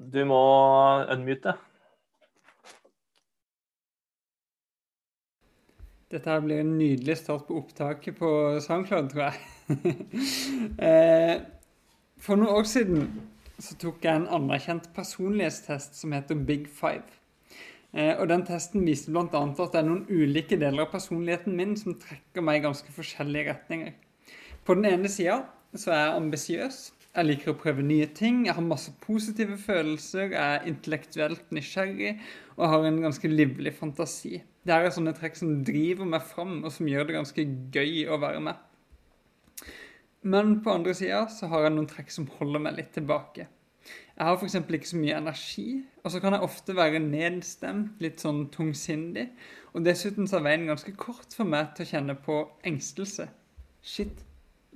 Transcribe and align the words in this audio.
Du 0.00 0.22
må 0.24 0.40
unmute. 1.12 1.52
Dette 6.10 6.30
her 6.32 6.40
blir 6.42 6.62
en 6.62 6.72
nydelig 6.78 7.18
start 7.20 7.44
på 7.46 7.58
opptaket 7.60 8.16
på 8.18 8.30
SoundCloud, 8.64 9.10
tror 9.12 9.26
jeg. 9.28 9.40
Eh, 10.80 11.36
for 12.18 12.40
noen 12.40 12.56
år 12.56 12.66
siden 12.66 13.04
så 13.60 13.76
tok 13.78 14.02
jeg 14.02 14.18
en 14.18 14.30
anerkjent 14.40 14.88
personlighetstest 14.96 16.00
som 16.00 16.14
heter 16.16 16.40
Big 16.48 16.64
Five. 16.72 17.04
Eh, 17.92 18.16
og 18.16 18.26
den 18.32 18.42
testen 18.48 18.86
viste 18.88 19.12
bl.a. 19.12 19.28
at 19.28 19.60
det 19.60 19.82
er 19.82 19.86
noen 19.86 20.06
ulike 20.08 20.58
deler 20.58 20.86
av 20.86 20.94
personligheten 20.94 21.54
min 21.58 21.76
som 21.78 21.98
trekker 22.00 22.42
meg 22.42 22.58
i 22.58 22.64
ganske 22.66 22.96
forskjellige 22.96 23.52
retninger. 23.52 23.92
På 24.64 24.78
den 24.78 24.88
ene 24.90 25.12
sida 25.12 25.42
er 25.76 26.00
jeg 26.00 26.16
ambisiøs. 26.16 26.80
Jeg 27.10 27.26
liker 27.26 27.50
å 27.50 27.58
prøve 27.58 27.82
nye 27.82 28.06
ting. 28.14 28.44
Jeg 28.46 28.54
har 28.54 28.62
masse 28.62 28.92
positive 29.02 29.56
følelser. 29.58 30.30
Jeg 30.30 30.38
er 30.38 30.66
intellektuelt 30.70 31.48
nysgjerrig 31.54 32.12
og 32.54 32.68
har 32.70 32.86
en 32.86 33.00
ganske 33.02 33.30
livlig 33.30 33.72
fantasi. 33.74 34.38
Det 34.62 34.76
er 34.76 34.92
sånne 34.94 35.14
trekk 35.16 35.38
som 35.40 35.56
driver 35.66 36.06
meg 36.06 36.22
fram, 36.28 36.60
og 36.62 36.70
som 36.70 36.86
gjør 36.86 37.08
det 37.08 37.16
ganske 37.16 37.46
gøy 37.74 38.04
å 38.06 38.18
være 38.22 38.42
med. 38.46 38.60
Men 40.22 40.58
på 40.62 40.74
andre 40.76 40.94
sida 40.94 41.24
så 41.32 41.48
har 41.50 41.64
jeg 41.64 41.74
noen 41.74 41.88
trekk 41.90 42.12
som 42.14 42.28
holder 42.36 42.62
meg 42.62 42.76
litt 42.76 42.92
tilbake. 42.94 43.48
Jeg 44.20 44.28
har 44.28 44.36
f.eks. 44.36 44.58
ikke 44.60 44.90
så 44.90 45.00
mye 45.00 45.16
energi, 45.16 45.66
og 46.04 46.12
så 46.12 46.20
kan 46.22 46.36
jeg 46.36 46.44
ofte 46.44 46.76
være 46.76 47.00
nedstemt, 47.00 47.96
litt 48.04 48.20
sånn 48.20 48.44
tungsindig. 48.52 49.30
Og 49.72 49.82
dessuten 49.86 50.28
så 50.28 50.38
er 50.38 50.46
veien 50.46 50.68
ganske 50.68 50.92
kort 51.00 51.32
for 51.34 51.48
meg 51.48 51.72
til 51.74 51.88
å 51.88 51.90
kjenne 51.94 52.18
på 52.20 52.36
engstelse. 52.68 53.30
Shit, 53.80 54.20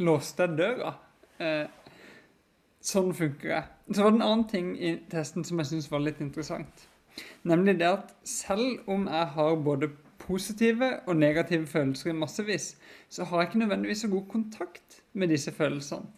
låste 0.01 0.49
jeg 0.49 0.59
døra? 0.63 0.95
Eh, 1.37 1.67
sånn 2.85 3.13
funker 3.17 3.51
jeg. 3.51 3.69
Så 3.91 4.05
var 4.05 4.13
det 4.13 4.19
en 4.21 4.27
annen 4.27 4.49
ting 4.51 4.73
i 4.77 4.97
testen 5.13 5.45
som 5.47 5.61
jeg 5.61 5.71
syntes 5.71 5.91
var 5.93 6.05
litt 6.05 6.21
interessant. 6.25 6.89
Nemlig 7.47 7.79
det 7.81 7.91
at 7.91 8.11
selv 8.27 8.89
om 8.91 9.07
jeg 9.09 9.31
har 9.37 9.57
både 9.65 9.91
positive 10.25 10.91
og 11.07 11.17
negative 11.21 11.67
følelser 11.69 12.11
i 12.11 12.19
massevis, 12.19 12.75
så 13.13 13.27
har 13.29 13.43
jeg 13.43 13.51
ikke 13.51 13.63
nødvendigvis 13.65 14.05
så 14.05 14.11
god 14.13 14.29
kontakt 14.31 15.01
med 15.13 15.33
disse 15.33 15.53
følelsene. 15.53 16.09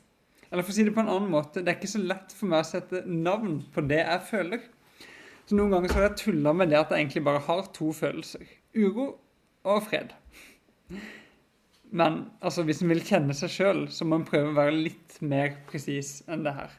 Eller 0.47 0.63
for 0.63 0.71
å 0.71 0.77
si 0.77 0.85
det 0.87 0.95
på 0.95 1.03
en 1.03 1.11
annen 1.11 1.33
måte, 1.33 1.63
det 1.63 1.73
er 1.73 1.79
ikke 1.81 1.91
så 1.91 2.03
lett 2.03 2.35
for 2.35 2.51
meg 2.51 2.63
å 2.63 2.69
sette 2.69 3.03
navn 3.11 3.59
på 3.75 3.83
det 3.91 3.99
jeg 4.05 4.27
føler. 4.31 4.67
Så 5.47 5.59
noen 5.59 5.75
ganger 5.75 5.91
så 5.91 5.99
har 5.99 6.09
jeg 6.09 6.21
tulla 6.23 6.55
med 6.55 6.71
det 6.71 6.79
at 6.79 6.93
jeg 6.95 7.03
egentlig 7.03 7.25
bare 7.27 7.43
har 7.49 7.67
to 7.75 7.91
følelser. 7.95 8.47
Uro 8.79 9.09
og 9.67 9.83
fred. 9.89 10.15
Men 11.91 12.25
altså, 12.41 12.65
hvis 12.67 12.83
en 12.83 12.91
vil 12.91 13.05
kjenne 13.05 13.35
seg 13.37 13.53
sjøl, 13.53 13.85
så 13.93 14.07
må 14.09 14.19
en 14.19 14.27
prøve 14.27 14.51
å 14.51 14.57
være 14.57 14.75
litt 14.75 15.21
mer 15.23 15.55
presis 15.69 16.19
enn 16.27 16.43
det 16.47 16.57
her. 16.57 16.73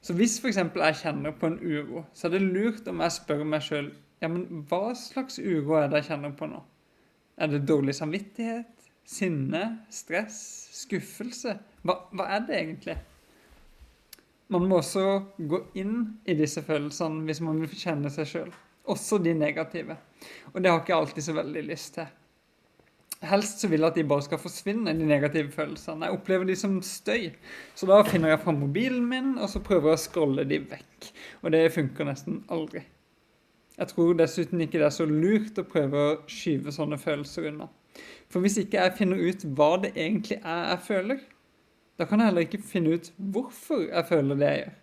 Så 0.00 0.14
hvis 0.16 0.38
f.eks. 0.40 0.60
jeg 0.60 1.00
kjenner 1.02 1.34
på 1.36 1.50
en 1.50 1.58
uro, 1.60 2.04
så 2.16 2.28
er 2.28 2.36
det 2.36 2.46
lurt 2.46 2.86
om 2.88 3.02
jeg 3.04 3.16
spør 3.18 3.44
meg 3.44 3.66
sjøl 3.66 3.90
ja, 4.20 4.28
men 4.28 4.64
hva 4.68 4.92
slags 4.96 5.38
uro 5.40 5.78
er 5.80 5.88
det 5.88 6.02
jeg 6.02 6.10
kjenner 6.10 6.32
på 6.36 6.48
nå? 6.50 6.58
Er 7.40 7.48
det 7.48 7.62
dårlig 7.68 7.94
samvittighet? 7.96 8.90
Sinne? 9.08 9.62
Stress? 9.92 10.36
Skuffelse? 10.76 11.56
Hva, 11.88 11.96
hva 12.12 12.26
er 12.36 12.44
det 12.44 12.58
egentlig? 12.58 12.98
Man 14.52 14.66
må 14.68 14.80
også 14.82 15.06
gå 15.38 15.62
inn 15.80 15.96
i 16.28 16.36
disse 16.36 16.60
følelsene 16.66 17.24
hvis 17.28 17.40
man 17.46 17.62
vil 17.62 17.72
kjenne 17.72 18.12
seg 18.12 18.28
sjøl. 18.28 18.52
Også 18.92 19.20
de 19.24 19.32
negative. 19.36 19.96
Og 20.52 20.60
det 20.60 20.72
har 20.72 20.82
ikke 20.82 20.98
alltid 21.00 21.24
så 21.24 21.36
veldig 21.38 21.64
lyst 21.70 21.94
til. 21.96 22.12
Helst 23.28 23.60
så 23.60 23.68
vil 23.68 23.82
jeg 23.82 23.92
at 23.92 23.98
de 23.98 24.06
bare 24.08 24.24
skal 24.24 24.40
forsvinne, 24.40 24.94
de 24.96 25.06
negative 25.06 25.50
følelsene. 25.52 26.06
Jeg 26.08 26.16
opplever 26.16 26.46
de 26.48 26.54
som 26.56 26.78
støy. 26.84 27.26
Så 27.76 27.88
da 27.90 27.98
finner 28.06 28.32
jeg 28.32 28.40
fram 28.40 28.62
mobilen 28.62 29.04
min, 29.08 29.34
og 29.36 29.50
så 29.52 29.60
prøver 29.64 29.92
jeg 29.92 29.98
å 29.98 30.04
scrolle 30.06 30.46
de 30.48 30.62
vekk. 30.70 31.10
Og 31.42 31.52
det 31.52 31.66
funker 31.74 32.08
nesten 32.08 32.40
aldri. 32.48 32.86
Jeg 33.76 33.92
tror 33.92 34.16
dessuten 34.16 34.64
ikke 34.64 34.80
det 34.80 34.88
er 34.88 34.96
så 34.96 35.06
lurt 35.08 35.60
å 35.60 35.66
prøve 35.68 36.00
å 36.00 36.16
skyve 36.32 36.72
sånne 36.72 36.96
følelser 37.00 37.50
unna. 37.52 37.68
For 38.32 38.40
hvis 38.44 38.58
ikke 38.62 38.80
jeg 38.80 38.96
finner 38.96 39.20
ut 39.20 39.44
hva 39.56 39.70
det 39.84 39.92
egentlig 39.94 40.40
er 40.40 40.66
jeg 40.72 40.82
føler, 40.88 41.22
da 42.00 42.06
kan 42.08 42.20
jeg 42.20 42.30
heller 42.30 42.46
ikke 42.46 42.64
finne 42.64 42.96
ut 42.96 43.12
hvorfor 43.32 43.84
jeg 43.84 44.08
føler 44.08 44.40
det 44.40 44.50
jeg 44.50 44.60
gjør. 44.64 44.76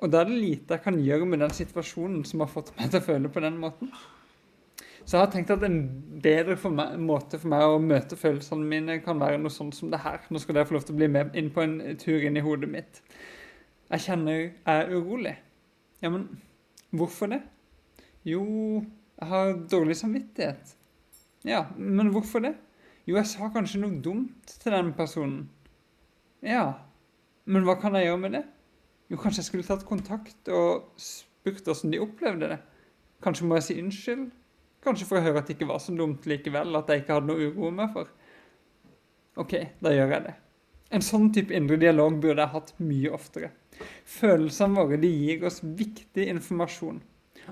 Og 0.00 0.12
da 0.12 0.22
er 0.22 0.30
det 0.30 0.40
lite 0.40 0.76
jeg 0.76 0.84
kan 0.84 0.96
gjøre 1.04 1.28
med 1.28 1.42
den 1.44 1.52
situasjonen 1.56 2.24
som 2.28 2.40
har 2.44 2.52
fått 2.52 2.72
meg 2.76 2.88
til 2.92 3.00
å 3.00 3.06
føle 3.06 3.32
på 3.32 3.44
den 3.44 3.60
måten. 3.60 3.92
Så 5.10 5.16
jeg 5.16 5.24
har 5.24 5.30
tenkt 5.32 5.50
at 5.50 5.64
en 5.66 5.80
bedre 6.22 6.54
for 6.54 6.70
meg, 6.70 6.92
måte 7.02 7.38
for 7.42 7.50
meg 7.50 7.64
å 7.66 7.80
møte 7.82 8.14
følelsene 8.14 8.62
mine 8.62 8.94
kan 9.02 9.18
være 9.18 9.40
noe 9.42 9.50
sånt 9.50 9.74
som 9.74 9.90
det 9.90 9.98
her. 10.04 10.20
Nå 10.30 10.38
skal 10.38 10.54
dere 10.54 10.68
få 10.68 10.76
lov 10.76 10.84
til 10.86 10.94
å 10.94 11.00
bli 11.00 11.08
med 11.10 11.34
inn 11.34 11.48
på 11.50 11.64
en 11.64 11.72
tur 11.98 12.22
inn 12.22 12.38
i 12.38 12.44
hodet 12.46 12.68
mitt. 12.70 13.00
Jeg 13.90 14.04
kjenner 14.04 14.38
jeg 14.38 14.52
er 14.70 14.92
urolig. 14.94 15.34
Ja, 15.98 16.12
men 16.14 16.28
hvorfor 16.94 17.32
det? 17.34 17.40
Jo, 18.22 18.44
jeg 19.18 19.32
har 19.32 19.52
dårlig 19.74 19.98
samvittighet. 19.98 20.76
Ja, 21.42 21.64
men 21.74 22.14
hvorfor 22.14 22.46
det? 22.46 22.54
Jo, 23.02 23.18
jeg 23.18 23.26
sa 23.32 23.50
kanskje 23.50 23.82
noe 23.82 23.98
dumt 24.04 24.54
til 24.62 24.78
den 24.78 24.94
personen. 24.94 25.48
Ja, 26.46 26.68
men 27.50 27.66
hva 27.66 27.80
kan 27.82 27.98
jeg 27.98 28.12
gjøre 28.12 28.26
med 28.28 28.38
det? 28.38 28.46
Jo, 29.10 29.18
kanskje 29.18 29.42
jeg 29.42 29.50
skulle 29.50 29.66
tatt 29.66 29.88
kontakt 29.90 30.54
og 30.54 30.92
spurt 31.02 31.66
hvordan 31.66 31.96
de 31.96 32.06
opplevde 32.06 32.54
det. 32.54 32.66
Kanskje 33.26 33.50
må 33.50 33.58
jeg 33.58 33.72
si 33.72 33.82
unnskyld? 33.82 34.28
Kanskje 34.84 35.08
for 35.08 35.20
å 35.20 35.24
høre 35.24 35.42
at 35.42 35.48
det 35.50 35.58
ikke 35.58 35.68
var 35.68 35.80
så 35.82 35.92
dumt 35.96 36.26
likevel, 36.28 36.72
at 36.78 36.88
jeg 36.88 37.02
ikke 37.02 37.18
hadde 37.18 37.28
noe 37.28 37.50
uro 37.50 37.72
meg 37.74 37.92
for. 37.92 38.08
OK, 39.40 39.54
da 39.84 39.92
gjør 39.92 40.14
jeg 40.16 40.26
det. 40.28 40.36
En 40.90 41.04
sånn 41.04 41.28
type 41.34 41.54
indre 41.54 41.76
dialog 41.78 42.16
burde 42.22 42.42
jeg 42.42 42.54
hatt 42.54 42.72
mye 42.82 43.12
oftere. 43.14 43.52
Følelsene 44.08 44.80
våre 44.80 44.98
de 45.00 45.10
gir 45.12 45.44
oss 45.46 45.60
viktig 45.62 46.26
informasjon. 46.32 46.98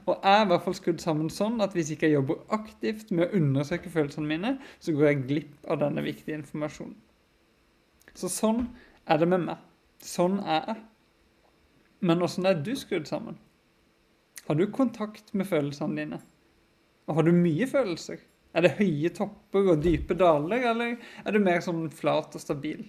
Og 0.05 0.15
jeg 0.15 0.35
er 0.35 0.45
i 0.45 0.49
hvert 0.51 0.65
fall 0.65 0.77
skrudd 0.77 1.03
sammen 1.03 1.31
sånn 1.33 1.63
at 1.65 1.75
hvis 1.77 1.93
ikke 1.95 2.09
jeg 2.09 2.19
jobber 2.19 2.43
aktivt 2.55 3.13
med 3.13 3.27
å 3.27 3.39
undersøke 3.39 3.93
følelsene 3.93 4.29
mine, 4.29 4.55
så 4.83 4.95
går 4.95 5.09
jeg 5.09 5.23
glipp 5.31 5.71
av 5.71 5.81
denne 5.83 6.05
viktige 6.05 6.39
informasjonen. 6.39 6.97
Så 8.19 8.31
sånn 8.33 8.65
er 9.07 9.21
det 9.21 9.29
med 9.31 9.45
meg. 9.47 9.63
Sånn 10.05 10.41
er 10.43 10.73
jeg. 10.73 10.83
Men 12.09 12.23
åssen 12.23 12.47
er 12.47 12.59
du 12.63 12.73
skrudd 12.79 13.09
sammen? 13.11 13.39
Har 14.47 14.59
du 14.59 14.67
kontakt 14.73 15.33
med 15.35 15.49
følelsene 15.49 15.99
dine? 15.99 16.21
Har 17.09 17.25
du 17.25 17.33
mye 17.33 17.67
følelser? 17.69 18.21
Er 18.57 18.65
det 18.65 18.77
høye 18.79 19.11
topper 19.15 19.73
og 19.75 19.83
dype 19.85 20.17
daler, 20.19 20.65
eller 20.71 20.97
er 21.25 21.35
du 21.35 21.41
mer 21.43 21.61
sånn 21.65 21.87
flat 21.95 22.35
og 22.37 22.43
stabil? 22.43 22.87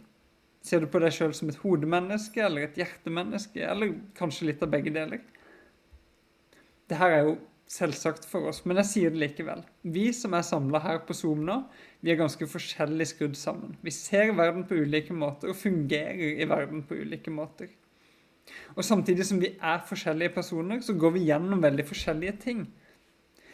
Ser 0.65 0.83
du 0.83 0.89
på 0.91 0.99
deg 0.99 1.13
sjøl 1.15 1.35
som 1.35 1.51
et 1.51 1.59
hodemenneske 1.61 2.41
eller 2.43 2.67
et 2.67 2.79
hjertemenneske, 2.79 3.61
eller 3.63 3.93
kanskje 4.17 4.49
litt 4.49 4.63
av 4.65 4.71
begge 4.73 4.91
deler? 4.95 5.21
Det 6.89 6.97
her 6.99 7.15
er 7.15 7.27
jo 7.27 7.37
selvsagt 7.69 8.25
for 8.25 8.49
oss, 8.49 8.63
men 8.65 8.79
jeg 8.81 8.89
sier 8.89 9.13
det 9.13 9.21
likevel. 9.21 9.61
Vi 9.85 10.07
som 10.15 10.33
er 10.33 10.45
samla 10.47 10.81
her 10.81 11.03
på 11.05 11.13
Zoom 11.13 11.43
nå, 11.45 11.59
vi 12.01 12.11
er 12.11 12.19
ganske 12.19 12.47
forskjellig 12.49 13.11
skrudd 13.11 13.37
sammen. 13.37 13.75
Vi 13.85 13.93
ser 13.93 14.33
verden 14.37 14.65
på 14.67 14.79
ulike 14.81 15.13
måter 15.13 15.53
og 15.53 15.59
fungerer 15.59 16.41
i 16.41 16.47
verden 16.49 16.81
på 16.89 16.97
ulike 16.97 17.31
måter. 17.33 17.69
Og 18.73 18.81
samtidig 18.85 19.27
som 19.29 19.39
vi 19.41 19.53
er 19.53 19.83
forskjellige 19.85 20.33
personer, 20.33 20.81
så 20.81 20.95
går 20.97 21.13
vi 21.15 21.27
gjennom 21.27 21.61
veldig 21.61 21.85
forskjellige 21.85 22.39
ting. 22.41 22.65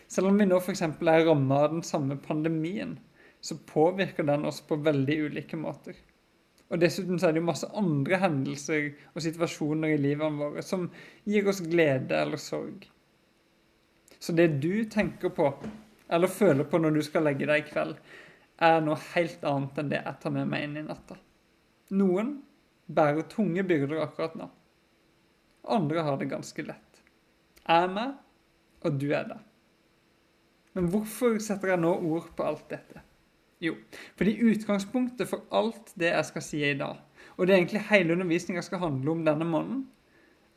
Selv 0.08 0.30
om 0.30 0.40
vi 0.40 0.48
nå 0.48 0.60
f.eks. 0.62 0.82
er 0.86 1.26
ramma 1.26 1.62
av 1.66 1.72
den 1.74 1.86
samme 1.86 2.18
pandemien, 2.22 2.98
så 3.42 3.58
påvirker 3.58 4.26
den 4.26 4.46
oss 4.46 4.62
på 4.62 4.78
veldig 4.82 5.18
ulike 5.30 5.58
måter. 5.58 5.98
Og 6.74 6.82
Dessuten 6.82 7.20
så 7.22 7.30
er 7.30 7.36
det 7.36 7.44
jo 7.44 7.50
masse 7.52 7.70
andre 7.78 8.18
hendelser 8.22 8.88
og 9.14 9.22
situasjoner 9.22 9.94
i 9.94 10.02
livet 10.02 10.40
våre 10.40 10.64
som 10.66 10.88
gir 11.30 11.48
oss 11.50 11.62
glede 11.62 12.18
eller 12.18 12.42
sorg. 12.42 12.88
Så 14.20 14.34
det 14.34 14.48
du 14.64 14.86
tenker 14.90 15.30
på, 15.30 15.52
eller 16.10 16.32
føler 16.32 16.66
på 16.66 16.82
når 16.82 16.98
du 16.98 17.04
skal 17.06 17.28
legge 17.28 17.46
deg 17.46 17.62
i 17.62 17.70
kveld, 17.70 17.94
er 18.66 18.82
noe 18.82 18.98
helt 19.14 19.44
annet 19.46 19.78
enn 19.82 19.92
det 19.92 20.02
jeg 20.02 20.22
tar 20.24 20.34
med 20.34 20.50
meg 20.50 20.66
inn 20.66 20.78
i 20.82 20.86
natta. 20.86 21.18
Noen 21.94 22.38
bærer 22.86 23.28
tunge 23.30 23.66
byrder 23.68 24.02
akkurat 24.02 24.38
nå. 24.40 24.48
Andre 25.76 26.06
har 26.08 26.18
det 26.18 26.32
ganske 26.32 26.66
lett. 26.66 27.02
Jeg 27.66 27.84
er 27.84 27.94
med, 27.94 28.18
og 28.86 28.98
du 29.02 29.08
er 29.12 29.28
der. 29.30 29.44
Men 30.76 30.90
hvorfor 30.92 31.38
setter 31.44 31.72
jeg 31.72 31.82
nå 31.82 31.92
ord 31.96 32.32
på 32.36 32.46
alt 32.46 32.66
dette? 32.72 33.02
Jo, 33.64 33.78
fordi 34.20 34.36
utgangspunktet 34.52 35.30
for 35.30 35.46
alt 35.56 35.94
det 35.96 36.12
jeg 36.12 36.28
skal 36.28 36.44
si 36.44 36.62
i 36.68 36.78
dag, 36.78 37.00
og 37.36 37.48
det 37.48 37.54
er 37.54 37.62
egentlig 37.62 37.86
hele 37.90 38.16
undervisninga 38.18 38.64
skal 38.66 38.84
handle 38.84 39.14
om 39.16 39.24
denne 39.28 39.48
måneden, 39.48 39.86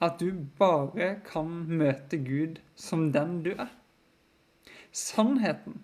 at 0.02 0.18
du 0.20 0.32
bare 0.58 1.16
kan 1.26 1.50
møte 1.70 2.18
Gud 2.22 2.58
som 2.78 3.08
den 3.14 3.38
du 3.46 3.52
er. 3.54 3.70
Sannheten, 4.94 5.80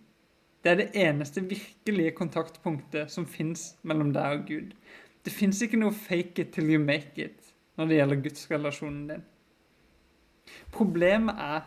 det 0.64 0.72
er 0.72 0.80
det 0.80 0.90
eneste 0.96 1.42
virkelige 1.44 2.14
kontaktpunktet 2.18 3.10
som 3.12 3.26
fins 3.28 3.74
mellom 3.82 4.14
deg 4.14 4.38
og 4.38 4.46
Gud. 4.48 4.70
Det 5.24 5.32
fins 5.32 5.62
ikke 5.62 5.78
noe 5.80 5.92
'fake 5.92 6.42
it 6.42 6.52
till 6.52 6.70
you 6.70 6.80
make 6.80 7.14
it' 7.16 7.54
når 7.76 7.86
det 7.86 7.96
gjelder 7.96 8.22
gudsrelasjonen 8.22 9.08
din. 9.08 9.24
Problemet 10.72 11.34
er 11.38 11.60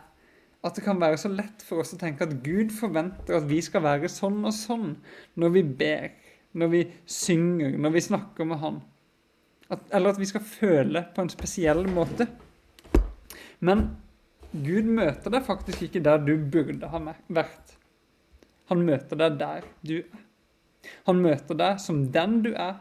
at 0.66 0.74
det 0.74 0.82
kan 0.82 0.98
være 1.00 1.18
så 1.20 1.30
lett 1.30 1.62
for 1.62 1.82
oss 1.82 1.94
å 1.94 2.00
tenke 2.00 2.26
at 2.26 2.34
Gud 2.42 2.72
forventer 2.74 3.38
at 3.38 3.46
vi 3.50 3.60
skal 3.62 3.84
være 3.84 4.10
sånn 4.10 4.40
og 4.48 4.54
sånn 4.56 4.96
når 5.38 5.54
vi 5.54 5.62
ber, 5.82 6.08
når 6.58 6.72
vi 6.72 6.82
synger, 7.06 7.76
når 7.78 7.94
vi 7.94 8.04
snakker 8.08 8.48
med 8.48 8.62
Han. 8.64 8.80
At, 9.68 9.84
eller 9.94 10.14
at 10.14 10.20
vi 10.20 10.28
skal 10.30 10.42
føle 10.42 11.04
på 11.14 11.22
en 11.22 11.30
spesiell 11.30 11.84
måte. 11.92 12.26
Men 13.60 13.90
Gud 14.50 14.88
møter 14.96 15.34
deg 15.34 15.44
faktisk 15.46 15.84
ikke 15.86 16.02
der 16.02 16.22
du 16.24 16.34
burde 16.40 16.88
ha 16.88 17.02
vært. 17.28 17.76
Han 18.72 18.84
møter 18.88 19.20
deg 19.20 19.36
der 19.40 19.68
du 19.84 19.98
er. 20.00 20.24
Han 21.08 21.20
møter 21.20 21.58
deg 21.58 21.80
som 21.82 22.06
den 22.14 22.38
du 22.44 22.52
er, 22.54 22.78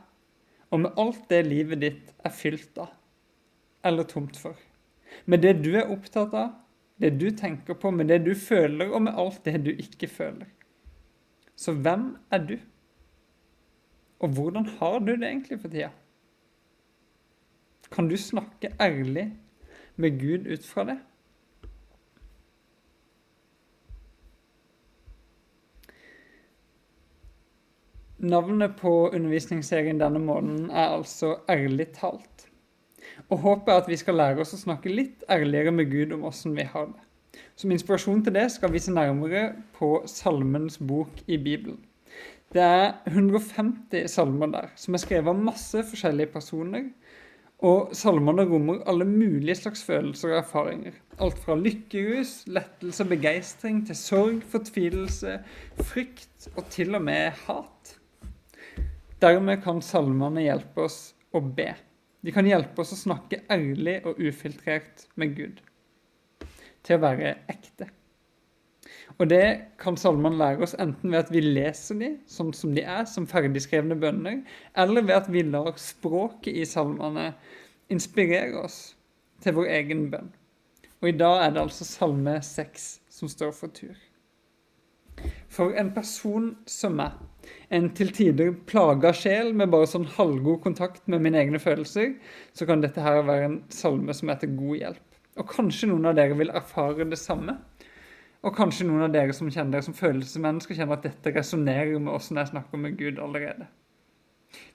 og 0.71 0.83
med 0.83 0.99
alt 0.99 1.27
det 1.31 1.41
livet 1.47 1.81
ditt 1.81 2.13
er 2.25 2.33
fylt 2.35 2.77
av, 2.81 2.91
eller 3.87 4.07
tomt 4.07 4.37
for. 4.39 4.55
Med 5.25 5.43
det 5.43 5.57
du 5.63 5.71
er 5.75 5.91
opptatt 5.91 6.35
av, 6.37 6.53
det 6.97 7.13
du 7.21 7.29
tenker 7.31 7.77
på, 7.77 7.91
med 7.91 8.09
det 8.09 8.23
du 8.25 8.33
føler, 8.35 8.89
og 8.89 9.03
med 9.05 9.17
alt 9.17 9.43
det 9.45 9.59
du 9.65 9.71
ikke 9.71 10.09
føler. 10.09 10.49
Så 11.57 11.73
hvem 11.73 12.09
er 12.31 12.43
du? 12.45 12.57
Og 14.19 14.33
hvordan 14.33 14.65
har 14.79 14.99
du 14.99 15.13
det 15.15 15.27
egentlig 15.27 15.59
for 15.61 15.73
tida? 15.73 15.91
Kan 17.91 18.09
du 18.09 18.17
snakke 18.17 18.73
ærlig 18.81 19.29
med 19.95 20.19
Gud 20.19 20.49
ut 20.53 20.65
fra 20.65 20.83
det? 20.89 20.97
Navnet 28.17 28.73
på 28.77 28.91
undervisningsserien 29.09 29.99
denne 30.01 30.19
måneden 30.19 30.69
er 30.69 30.97
altså 30.97 31.35
'Ærlig 31.47 31.87
talt'. 31.93 32.36
Og 33.27 33.41
håpet 33.43 33.73
er 33.73 33.81
at 33.81 33.89
vi 33.91 33.97
skal 33.99 34.15
lære 34.15 34.43
oss 34.43 34.55
å 34.55 34.61
snakke 34.61 34.91
litt 34.93 35.25
ærligere 35.31 35.73
med 35.75 35.91
Gud 35.91 36.15
om 36.15 36.23
åssen 36.29 36.55
vi 36.55 36.63
har 36.67 36.87
det. 36.93 37.03
Som 37.59 37.73
inspirasjon 37.73 38.23
til 38.23 38.35
det 38.37 38.47
skal 38.53 38.71
vi 38.71 38.81
se 38.81 38.93
nærmere 38.93 39.49
på 39.75 39.99
Salmens 40.07 40.77
bok 40.79 41.19
i 41.27 41.37
Bibelen. 41.37 41.81
Det 42.53 42.63
er 42.63 42.93
150 43.11 44.07
salmer 44.07 44.47
der, 44.53 44.69
som 44.79 44.95
er 44.95 45.03
skrevet 45.03 45.33
av 45.33 45.41
masse 45.49 45.81
forskjellige 45.89 46.31
personer. 46.31 46.85
Og 47.67 47.91
salmene 47.97 48.45
rommer 48.47 48.83
alle 48.87 49.05
mulige 49.09 49.57
slags 49.57 49.81
følelser 49.83 50.31
og 50.31 50.37
erfaringer. 50.43 50.95
Alt 51.19 51.39
fra 51.41 51.57
lykkerus, 51.57 52.43
lettelse 52.47 53.03
og 53.03 53.11
begeistring 53.11 53.81
til 53.87 53.97
sorg, 53.97 54.43
fortvilelse, 54.51 55.39
frykt 55.89 56.47
og 56.55 56.69
til 56.71 56.95
og 56.95 57.03
med 57.09 57.33
hat. 57.47 57.97
Dermed 59.21 59.63
kan 59.65 59.81
salmene 59.81 60.45
hjelpe 60.45 60.85
oss 60.85 60.99
å 61.33 61.41
be. 61.41 61.71
De 62.27 62.33
kan 62.35 62.47
hjelpe 62.47 62.83
oss 62.83 62.91
å 62.91 62.99
snakke 62.99 63.45
ærlig 63.47 64.01
og 64.03 64.17
ufiltrert 64.19 65.05
med 65.15 65.37
Gud. 65.37 65.61
Til 66.83 66.97
å 66.97 67.03
være 67.05 67.37
ekte. 67.47 67.87
Og 69.15 69.29
det 69.31 69.45
kan 69.79 69.95
salmene 69.95 70.35
lære 70.35 70.65
oss 70.65 70.75
enten 70.75 71.13
ved 71.13 71.21
at 71.21 71.31
vi 71.31 71.39
leser 71.45 71.95
dem 72.01 72.17
sånn 72.27 72.51
som 72.53 72.73
de 72.75 72.83
er, 72.83 73.05
som 73.07 73.29
ferdigskrevne 73.31 73.95
bønner, 74.01 74.41
eller 74.75 75.07
ved 75.07 75.15
at 75.15 75.29
vi 75.31 75.45
lar 75.47 75.71
språket 75.79 76.51
i 76.59 76.67
salmene 76.67 77.29
inspirere 77.93 78.59
oss 78.59 78.81
til 79.39 79.55
vår 79.61 79.71
egen 79.77 80.09
bønn. 80.11 80.27
Og 80.99 81.13
i 81.13 81.15
dag 81.15 81.45
er 81.45 81.55
det 81.55 81.63
altså 81.63 81.87
Salme 81.87 82.41
6 82.43 82.89
som 83.13 83.31
står 83.31 83.55
for 83.55 83.71
tur. 83.71 83.95
For 85.47 85.79
en 85.79 85.93
person 85.95 86.57
som 86.67 86.99
meg, 86.99 87.15
en 87.69 87.89
til 87.95 88.11
tider 88.15 88.53
plaga 88.69 89.11
sjel 89.15 89.53
med 89.57 89.71
bare 89.73 89.89
sånn 89.89 90.07
halvgod 90.17 90.61
kontakt 90.63 91.03
med 91.11 91.23
mine 91.23 91.39
egne 91.41 91.59
følelser, 91.59 92.13
så 92.55 92.67
kan 92.69 92.83
dette 92.83 93.03
her 93.03 93.23
være 93.27 93.49
en 93.49 93.57
salme 93.73 94.15
som 94.15 94.31
er 94.31 94.39
til 94.41 94.55
god 94.59 94.77
hjelp. 94.81 95.03
Og 95.37 95.49
kanskje 95.51 95.89
noen 95.91 96.07
av 96.09 96.15
dere 96.17 96.37
vil 96.39 96.53
erfare 96.55 97.05
det 97.09 97.19
samme. 97.21 97.57
Og 98.45 98.55
kanskje 98.55 98.85
noen 98.87 99.05
av 99.07 99.11
dere 99.13 99.33
som 99.35 99.49
kjenner 99.51 99.77
dere 99.77 99.85
som 99.85 99.97
følelsesmennesker, 99.97 100.77
kjenner 100.77 100.97
at 100.97 101.05
dette 101.07 101.33
resonnerer 101.35 101.97
med 101.99 102.13
åssen 102.13 102.39
jeg 102.39 102.51
snakker 102.53 102.81
med 102.81 102.95
Gud 102.99 103.19
allerede. 103.21 103.67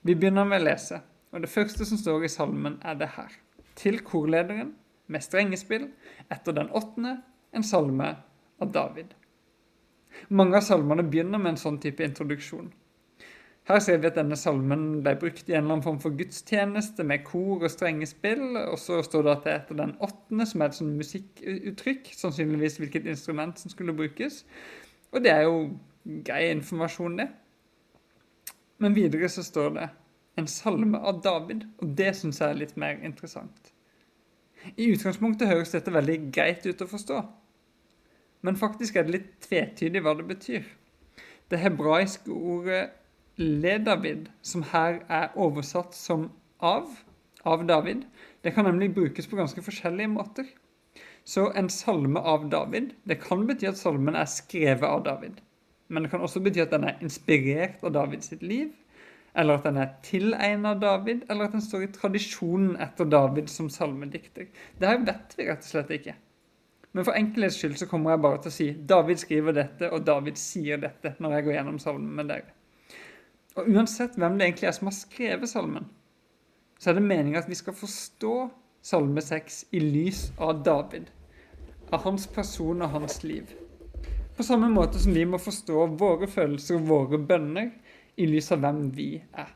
Vi 0.03 0.15
begynner 0.15 0.47
med 0.47 0.61
å 0.61 0.67
lese, 0.67 1.01
og 1.33 1.43
det 1.43 1.51
første 1.51 1.87
som 1.87 1.99
står 1.99 2.27
i 2.27 2.31
salmen, 2.31 2.77
er 2.85 2.99
det 2.99 3.09
her. 3.15 3.33
Til 3.79 3.99
korlederen, 4.05 4.75
med 5.07 5.23
strengespill, 5.25 5.89
etter 6.31 6.55
den 6.55 6.69
åttende, 6.75 7.17
en 7.53 7.65
salme 7.65 8.13
av 8.61 8.71
David. 8.75 9.11
Mange 10.29 10.57
av 10.59 10.65
salmene 10.65 11.05
begynner 11.05 11.41
med 11.41 11.55
en 11.55 11.61
sånn 11.61 11.79
type 11.83 12.05
introduksjon. 12.05 12.71
Her 13.69 13.79
ser 13.79 14.01
vi 14.03 14.09
at 14.09 14.17
denne 14.19 14.35
salmen 14.35 14.81
ble 15.05 15.13
brukt 15.19 15.47
i 15.47 15.53
en 15.53 15.61
eller 15.61 15.77
annen 15.77 15.85
form 15.85 15.99
for 16.03 16.15
gudstjeneste 16.19 17.05
med 17.07 17.23
kor 17.23 17.61
og 17.63 17.71
strengespill. 17.71 18.57
Og 18.65 18.75
så 18.81 18.99
står 19.07 19.23
det 19.23 19.33
at 19.33 19.45
det 19.45 19.51
er 19.53 19.59
etter 19.61 19.79
den 19.79 19.93
åttende, 20.03 20.47
som 20.49 20.61
er 20.61 20.71
et 20.71 20.79
sånn 20.79 20.91
musikkuttrykk. 20.99 22.11
Sannsynligvis 22.19 22.75
hvilket 22.81 23.07
instrument 23.07 23.61
som 23.61 23.71
skulle 23.71 23.95
brukes. 23.95 24.41
Og 25.13 25.23
det 25.23 25.31
er 25.31 25.45
jo 25.47 25.69
grei 26.27 26.49
informasjon, 26.51 27.15
det. 27.21 27.29
Men 28.83 28.97
videre 28.97 29.29
så 29.31 29.45
står 29.47 29.77
det 29.77 29.87
en 30.41 30.49
salme 30.49 30.99
av 30.99 31.21
David, 31.23 31.63
og 31.79 31.93
det 31.95 32.09
syns 32.17 32.41
jeg 32.41 32.49
er 32.49 32.59
litt 32.59 32.75
mer 32.81 32.99
interessant. 33.05 33.71
I 34.75 34.89
utgangspunktet 34.91 35.47
høres 35.47 35.71
dette 35.71 35.93
veldig 35.93 36.17
greit 36.35 36.65
ut 36.67 36.83
å 36.83 36.89
forstå. 36.89 37.21
Men 38.43 38.59
faktisk 38.59 38.97
er 38.99 39.07
det 39.07 39.15
litt 39.15 39.29
tvetydig 39.45 40.01
hva 40.03 40.17
det 40.19 40.27
betyr. 40.27 40.65
Det 41.49 41.61
hebraiske 41.61 42.31
ordet 42.33 42.83
ledavid, 43.39 44.27
som 44.45 44.65
her 44.73 44.99
er 45.09 45.31
oversatt 45.39 45.95
som 45.95 46.27
av, 46.59 46.91
av 47.47 47.63
David, 47.67 48.03
det 48.43 48.53
kan 48.55 48.67
nemlig 48.67 48.93
brukes 48.95 49.27
på 49.27 49.39
ganske 49.39 49.63
forskjellige 49.63 50.11
måter. 50.11 50.51
Så 51.23 51.47
en 51.55 51.69
salme 51.71 52.19
av 52.19 52.49
David, 52.51 52.91
det 53.07 53.21
kan 53.23 53.45
bety 53.47 53.69
at 53.69 53.79
salmen 53.79 54.15
er 54.19 54.27
skrevet 54.27 54.85
av 54.89 55.05
David. 55.07 55.39
Men 55.87 56.03
det 56.03 56.11
kan 56.11 56.23
også 56.25 56.43
bety 56.43 56.63
at 56.63 56.73
den 56.73 56.87
er 56.87 56.99
inspirert 57.03 57.83
av 57.83 57.95
Davids 57.95 58.33
liv, 58.41 58.73
eller 59.33 59.57
at 59.57 59.65
den 59.65 59.79
er 59.81 59.95
tilegnet 60.05 60.81
David, 60.83 61.23
eller 61.29 61.47
at 61.47 61.55
den 61.55 61.63
står 61.63 61.87
i 61.87 61.93
tradisjonen 61.95 62.75
etter 62.83 63.07
David 63.09 63.47
som 63.49 63.71
salmedikter. 63.71 64.51
Det 64.79 64.89
her 64.89 65.01
vet 65.07 65.35
vi 65.37 65.47
rett 65.47 65.63
og 65.63 65.71
slett 65.71 65.95
ikke. 65.95 66.15
Men 66.93 67.05
for 67.07 67.17
enkelhets 67.17 67.57
skyld 67.57 67.79
så 67.81 67.87
kommer 67.89 68.13
jeg 68.13 68.21
bare 68.23 68.41
til 68.41 68.51
å 68.51 68.55
si 68.55 68.67
David 68.89 69.21
skriver 69.21 69.55
dette, 69.57 69.89
og 69.89 70.05
David 70.05 70.37
sier 70.37 70.81
dette 70.81 71.15
når 71.19 71.37
jeg 71.37 71.45
går 71.47 71.55
gjennom 71.57 71.79
salmen 71.81 72.11
med 72.19 72.29
dere. 72.29 72.53
Og 73.57 73.69
uansett 73.69 74.17
hvem 74.17 74.37
det 74.37 74.47
egentlig 74.47 74.69
er 74.69 74.75
som 74.77 74.89
har 74.89 74.97
skrevet 74.97 75.49
salmen, 75.49 75.89
så 76.79 76.91
er 76.91 76.97
det 76.97 77.05
meningen 77.05 77.39
at 77.39 77.49
vi 77.49 77.57
skal 77.57 77.75
forstå 77.77 78.35
salme 78.83 79.21
6 79.23 79.59
i 79.71 79.81
lys 79.81 80.27
av 80.41 80.61
David. 80.65 81.09
Av 81.93 82.01
hans 82.05 82.25
person 82.27 82.81
og 82.81 82.93
hans 82.93 83.21
liv. 83.23 83.49
På 84.37 84.45
samme 84.45 84.69
måte 84.73 85.01
som 85.01 85.13
vi 85.13 85.25
må 85.29 85.37
forstå 85.41 85.85
våre 86.01 86.29
følelser 86.29 86.79
og 86.79 86.87
våre 86.89 87.19
bønner 87.21 87.69
i 88.17 88.29
lys 88.29 88.51
av 88.53 88.63
hvem 88.65 88.87
vi 88.93 89.11
er. 89.21 89.51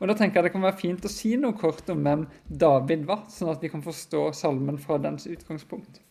Og 0.00 0.10
da 0.10 0.16
tenker 0.16 0.40
jeg 0.40 0.48
Det 0.48 0.52
kan 0.54 0.66
være 0.66 0.80
fint 0.80 1.06
å 1.08 1.12
si 1.12 1.36
noe 1.40 1.56
kort 1.56 1.88
om 1.92 2.02
hvem 2.04 2.26
David 2.48 3.06
var, 3.08 3.24
sånn 3.32 3.52
at 3.54 3.62
vi 3.64 3.70
kan 3.72 3.84
forstå 3.84 4.28
salmen 4.36 4.78
fra 4.80 4.98
dens 5.00 5.28
utgangspunkt. 5.30 6.02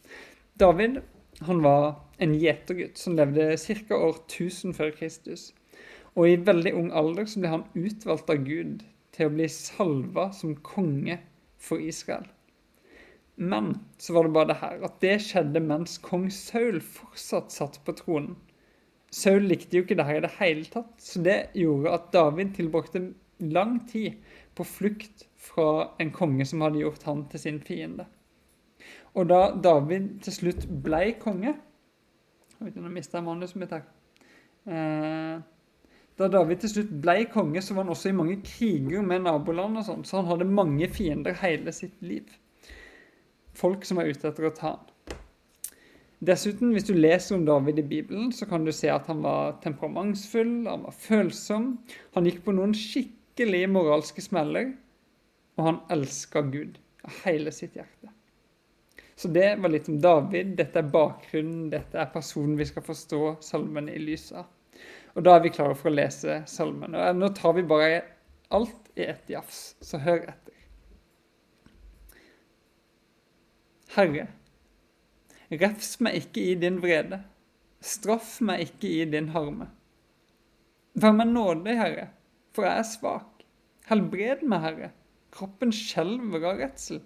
David 0.58 1.02
han 1.44 1.62
var 1.62 1.98
en 2.24 2.34
gjetergutt 2.40 2.98
som 2.98 3.18
levde 3.18 3.56
ca. 3.60 3.96
år 3.96 4.22
1000 4.24 4.76
før 4.78 4.94
Kristus. 4.96 5.50
Og 6.16 6.30
i 6.30 6.38
veldig 6.48 6.72
ung 6.80 6.92
alder 6.96 7.28
så 7.28 7.42
ble 7.42 7.52
han 7.52 7.66
utvalgt 7.76 8.32
av 8.32 8.46
Gud 8.48 8.86
til 9.16 9.28
å 9.28 9.34
bli 9.36 9.50
salva 9.52 10.30
som 10.36 10.56
konge 10.64 11.20
for 11.60 11.84
Israel. 11.84 12.26
Men 13.36 13.74
så 14.00 14.16
var 14.16 14.24
det 14.24 14.36
bare 14.38 14.52
det 14.54 14.62
her 14.62 14.84
at 14.88 15.02
det 15.04 15.16
skjedde 15.26 15.60
mens 15.64 15.98
kong 16.04 16.30
Saul 16.32 16.80
fortsatt 16.80 17.52
satt 17.52 17.82
på 17.84 17.98
tronen. 18.00 18.38
Saul 19.12 19.44
likte 19.48 19.78
jo 19.78 19.84
ikke 19.84 19.98
det 20.00 20.08
her 20.08 20.22
i 20.22 20.24
det 20.24 20.34
hele 20.40 20.66
tatt, 20.72 20.96
så 21.04 21.22
det 21.24 21.38
gjorde 21.56 21.94
at 21.98 22.08
David 22.16 22.56
tilbrakte 22.56 23.04
lang 23.40 23.80
tid 23.88 24.22
på 24.56 24.64
flukt 24.64 25.26
fra 25.36 25.92
en 26.00 26.12
konge 26.12 26.46
som 26.46 26.64
hadde 26.66 26.82
gjort 26.82 27.04
han 27.04 27.26
til 27.32 27.40
sin 27.42 27.60
fiende. 27.64 28.06
Og 29.16 29.30
da 29.30 29.42
David 29.64 30.20
til 30.26 30.34
slutt 30.40 30.68
ble 30.84 31.16
konge 31.22 31.56
Nå 32.66 32.90
mista 32.90 33.20
jeg 33.20 33.26
manuset 33.26 33.58
mitt 33.60 33.74
her. 33.76 33.82
Eh, 34.66 35.42
da 36.16 36.28
David 36.32 36.62
til 36.64 36.72
slutt 36.72 36.94
ble 37.04 37.26
konge, 37.30 37.62
så 37.62 37.76
var 37.76 37.84
han 37.84 37.92
også 37.92 38.10
i 38.10 38.16
mange 38.16 38.38
kriger 38.48 39.04
med 39.04 39.26
naboland. 39.26 39.78
og 39.78 39.84
sånn, 39.84 40.06
Så 40.06 40.18
han 40.22 40.30
hadde 40.32 40.48
mange 40.48 40.88
fiender 40.88 41.34
hele 41.34 41.72
sitt 41.76 42.02
liv. 42.02 42.24
Folk 43.54 43.84
som 43.86 43.98
var 43.98 44.08
ute 44.08 44.28
etter 44.28 44.48
å 44.48 44.56
ta 44.56 44.70
han. 44.78 45.20
Dessuten, 46.26 46.72
hvis 46.72 46.88
du 46.88 46.94
leser 46.94 47.36
om 47.36 47.46
David 47.46 47.80
i 47.80 47.82
Bibelen, 47.82 48.32
så 48.32 48.48
kan 48.48 48.64
du 48.66 48.72
se 48.72 48.88
at 48.90 49.06
han 49.08 49.22
var 49.22 49.60
temperamentsfull, 49.62 50.66
han 50.66 50.88
var 50.88 50.96
følsom. 50.96 51.78
Han 52.16 52.26
gikk 52.26 52.46
på 52.46 52.56
noen 52.56 52.74
skikkelig 52.74 53.25
skikkelig 53.36 53.68
moralske 53.70 54.22
smeller, 54.22 54.70
og 55.58 55.66
han 55.66 55.80
elska 55.92 56.42
Gud 56.42 56.78
av 57.04 57.12
hele 57.26 57.52
sitt 57.52 57.76
hjerte. 57.76 58.08
Så 59.16 59.28
det 59.28 59.58
var 59.60 59.70
litt 59.70 59.90
om 59.92 60.00
David. 60.02 60.56
Dette 60.56 60.80
er 60.80 60.88
bakgrunnen, 60.92 61.70
dette 61.70 62.00
er 62.00 62.14
personen 62.14 62.56
vi 62.56 62.66
skal 62.68 62.84
forstå 62.84 63.36
salmen 63.44 63.90
i 63.92 64.00
lys 64.00 64.32
av. 64.32 64.48
Og 65.16 65.24
da 65.24 65.36
er 65.36 65.44
vi 65.44 65.52
klare 65.52 65.76
for 65.76 65.92
å 65.92 65.96
lese 65.96 66.42
salmen. 66.48 66.96
Og 66.96 67.20
nå 67.20 67.32
tar 67.36 67.56
vi 67.56 67.68
bare 67.68 68.02
alt 68.56 68.92
i 68.96 69.04
ett 69.04 69.28
jafs, 69.28 69.76
så 69.84 70.00
hør 70.00 70.24
etter. 70.32 70.56
Herre, 73.96 74.28
refs 75.52 75.98
meg 76.00 76.22
ikke 76.24 76.52
i 76.54 76.60
din 76.60 76.80
vrede, 76.84 77.26
straff 77.84 78.38
meg 78.40 78.70
ikke 78.70 78.92
i 78.92 79.08
din 79.12 79.34
harme. 79.36 79.74
Vær 80.96 81.16
meg 81.16 81.32
nådig, 81.32 81.76
Herre, 81.80 82.14
for 82.56 82.68
jeg 82.68 82.82
er 82.82 82.88
svak. 82.88 83.44
Helbred 83.90 84.46
meg, 84.48 84.64
Herre. 84.64 84.90
Kroppen 85.36 85.74
skjelver 85.76 86.48
av 86.48 86.62
redsel. 86.64 87.02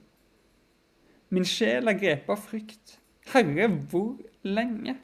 Min 1.33 1.45
sjel 1.45 1.89
er 1.89 1.97
grepet 1.97 2.33
av 2.33 2.41
frykt. 2.41 2.97
Herre, 3.33 3.67
hvor 3.89 4.15
lenge? 4.45 4.95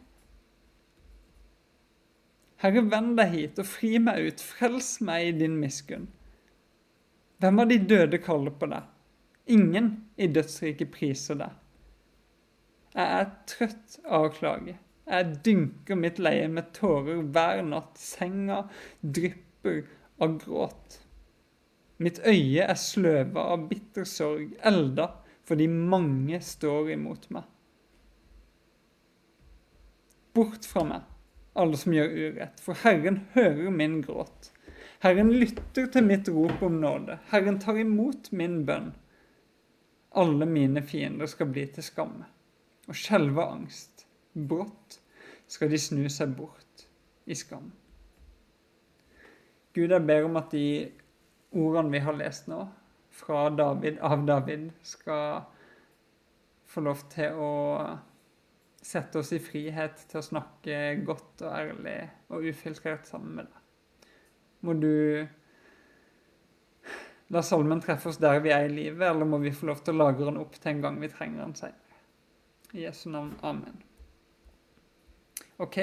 Herre, 2.64 2.86
vend 2.90 3.18
deg 3.20 3.34
hit 3.34 3.60
og 3.62 3.68
fri 3.70 3.98
meg 4.02 4.30
ut, 4.30 4.42
frels 4.42 4.96
meg 5.06 5.28
i 5.28 5.36
din 5.42 5.58
miskunn. 5.62 6.08
Hvem 7.44 7.62
av 7.62 7.70
de 7.70 7.78
døde 7.92 8.22
kaller 8.24 8.54
på 8.56 8.70
deg? 8.72 8.88
Ingen 9.54 9.92
i 10.18 10.30
dødsriket 10.34 10.94
priser 10.94 11.38
deg. 11.42 11.52
Jeg 12.96 13.20
er 13.20 13.32
trøtt 13.52 13.98
av 14.08 14.30
å 14.30 14.34
klage. 14.34 14.78
Jeg 15.06 15.36
dynker 15.46 16.00
mitt 16.00 16.18
leie 16.18 16.48
med 16.50 16.72
tårer 16.74 17.20
hver 17.36 17.62
natt. 17.68 18.00
Senga 18.02 18.64
drypper 19.04 19.84
av 20.22 20.38
gråt. 20.42 21.00
Mitt 21.98 22.20
øye 22.28 22.66
er 22.66 22.80
sløva 22.80 23.48
av 23.54 23.68
bitter 23.70 24.08
sorg, 24.08 24.56
elda 24.64 25.12
fordi 25.46 25.68
mange 25.70 26.40
står 26.42 26.92
imot 26.96 27.30
meg. 27.36 27.46
Bort 30.36 30.66
fra 30.68 30.84
meg, 30.84 31.06
alle 31.56 31.80
som 31.80 31.94
gjør 31.96 32.16
urett, 32.18 32.60
for 32.60 32.76
Herren 32.84 33.22
hører 33.36 33.72
min 33.72 34.02
gråt. 34.04 34.50
Herren 35.06 35.32
lytter 35.32 35.88
til 35.94 36.08
mitt 36.08 36.28
rop 36.34 36.64
om 36.66 36.80
nåde. 36.82 37.20
Herren 37.30 37.60
tar 37.62 37.78
imot 37.80 38.32
min 38.36 38.64
bønn. 38.68 38.92
Alle 40.16 40.48
mine 40.50 40.82
fiender 40.84 41.30
skal 41.30 41.52
bli 41.52 41.68
til 41.76 41.86
skamme 41.86 42.28
og 42.88 42.98
skjelve 42.98 43.46
angst. 43.46 44.06
Brått 44.34 45.00
skal 45.48 45.72
de 45.72 45.80
snu 45.80 46.06
seg 46.12 46.36
bort 46.38 46.88
i 47.26 47.38
skam. 47.38 47.70
Gud, 49.76 49.92
jeg 49.92 50.08
ber 50.08 50.24
om 50.24 50.40
at 50.40 50.54
de 50.56 50.88
ordene 51.56 51.92
vi 51.92 52.00
har 52.04 52.16
lest 52.16 52.48
nå, 52.48 52.62
fra 53.16 53.50
David, 53.52 54.00
av 54.04 54.24
David, 54.28 54.70
skal 54.84 55.44
få 56.72 56.84
lov 56.84 57.06
til 57.12 57.36
å 57.40 57.52
sette 58.86 59.20
oss 59.20 59.34
i 59.36 59.42
frihet 59.42 60.06
til 60.10 60.22
å 60.22 60.26
snakke 60.26 60.80
godt 61.08 61.44
og 61.44 61.52
ærlig 61.52 61.98
og 62.30 62.48
ufiltrert 62.48 63.08
sammen 63.10 63.40
med 63.40 63.50
deg. 63.50 64.12
Må 64.66 64.76
du 64.80 65.26
la 67.34 67.42
salmen 67.44 67.82
treffe 67.82 68.12
oss 68.12 68.22
der 68.22 68.40
vi 68.44 68.54
er 68.54 68.68
i 68.68 68.74
livet, 68.74 69.08
eller 69.10 69.28
må 69.28 69.42
vi 69.44 69.54
få 69.56 69.72
lov 69.72 69.82
til 69.84 69.96
å 69.96 70.06
lagre 70.06 70.30
den 70.30 70.40
opp 70.42 70.56
til 70.60 70.76
en 70.76 70.84
gang 70.86 71.00
vi 71.02 71.12
trenger 71.12 71.44
den 71.44 71.56
senere? 71.58 72.02
I 72.76 72.86
Jesu 72.86 73.08
navn. 73.10 73.34
Amen. 73.44 73.82
OK. 75.64 75.80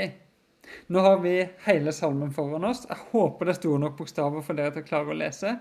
Nå 0.87 1.03
har 1.05 1.19
vi 1.23 1.37
hele 1.67 1.93
salmen 1.93 2.33
foran 2.35 2.65
oss. 2.69 2.85
Jeg 2.89 2.99
håper 3.13 3.49
det 3.49 3.55
er 3.55 3.61
store 3.61 3.81
nok 3.83 3.97
bokstaver 3.99 4.45
for 4.47 4.59
dere 4.59 4.75
til 4.75 4.85
å 4.85 4.89
klare 4.89 5.13
å 5.13 5.19
lese. 5.19 5.57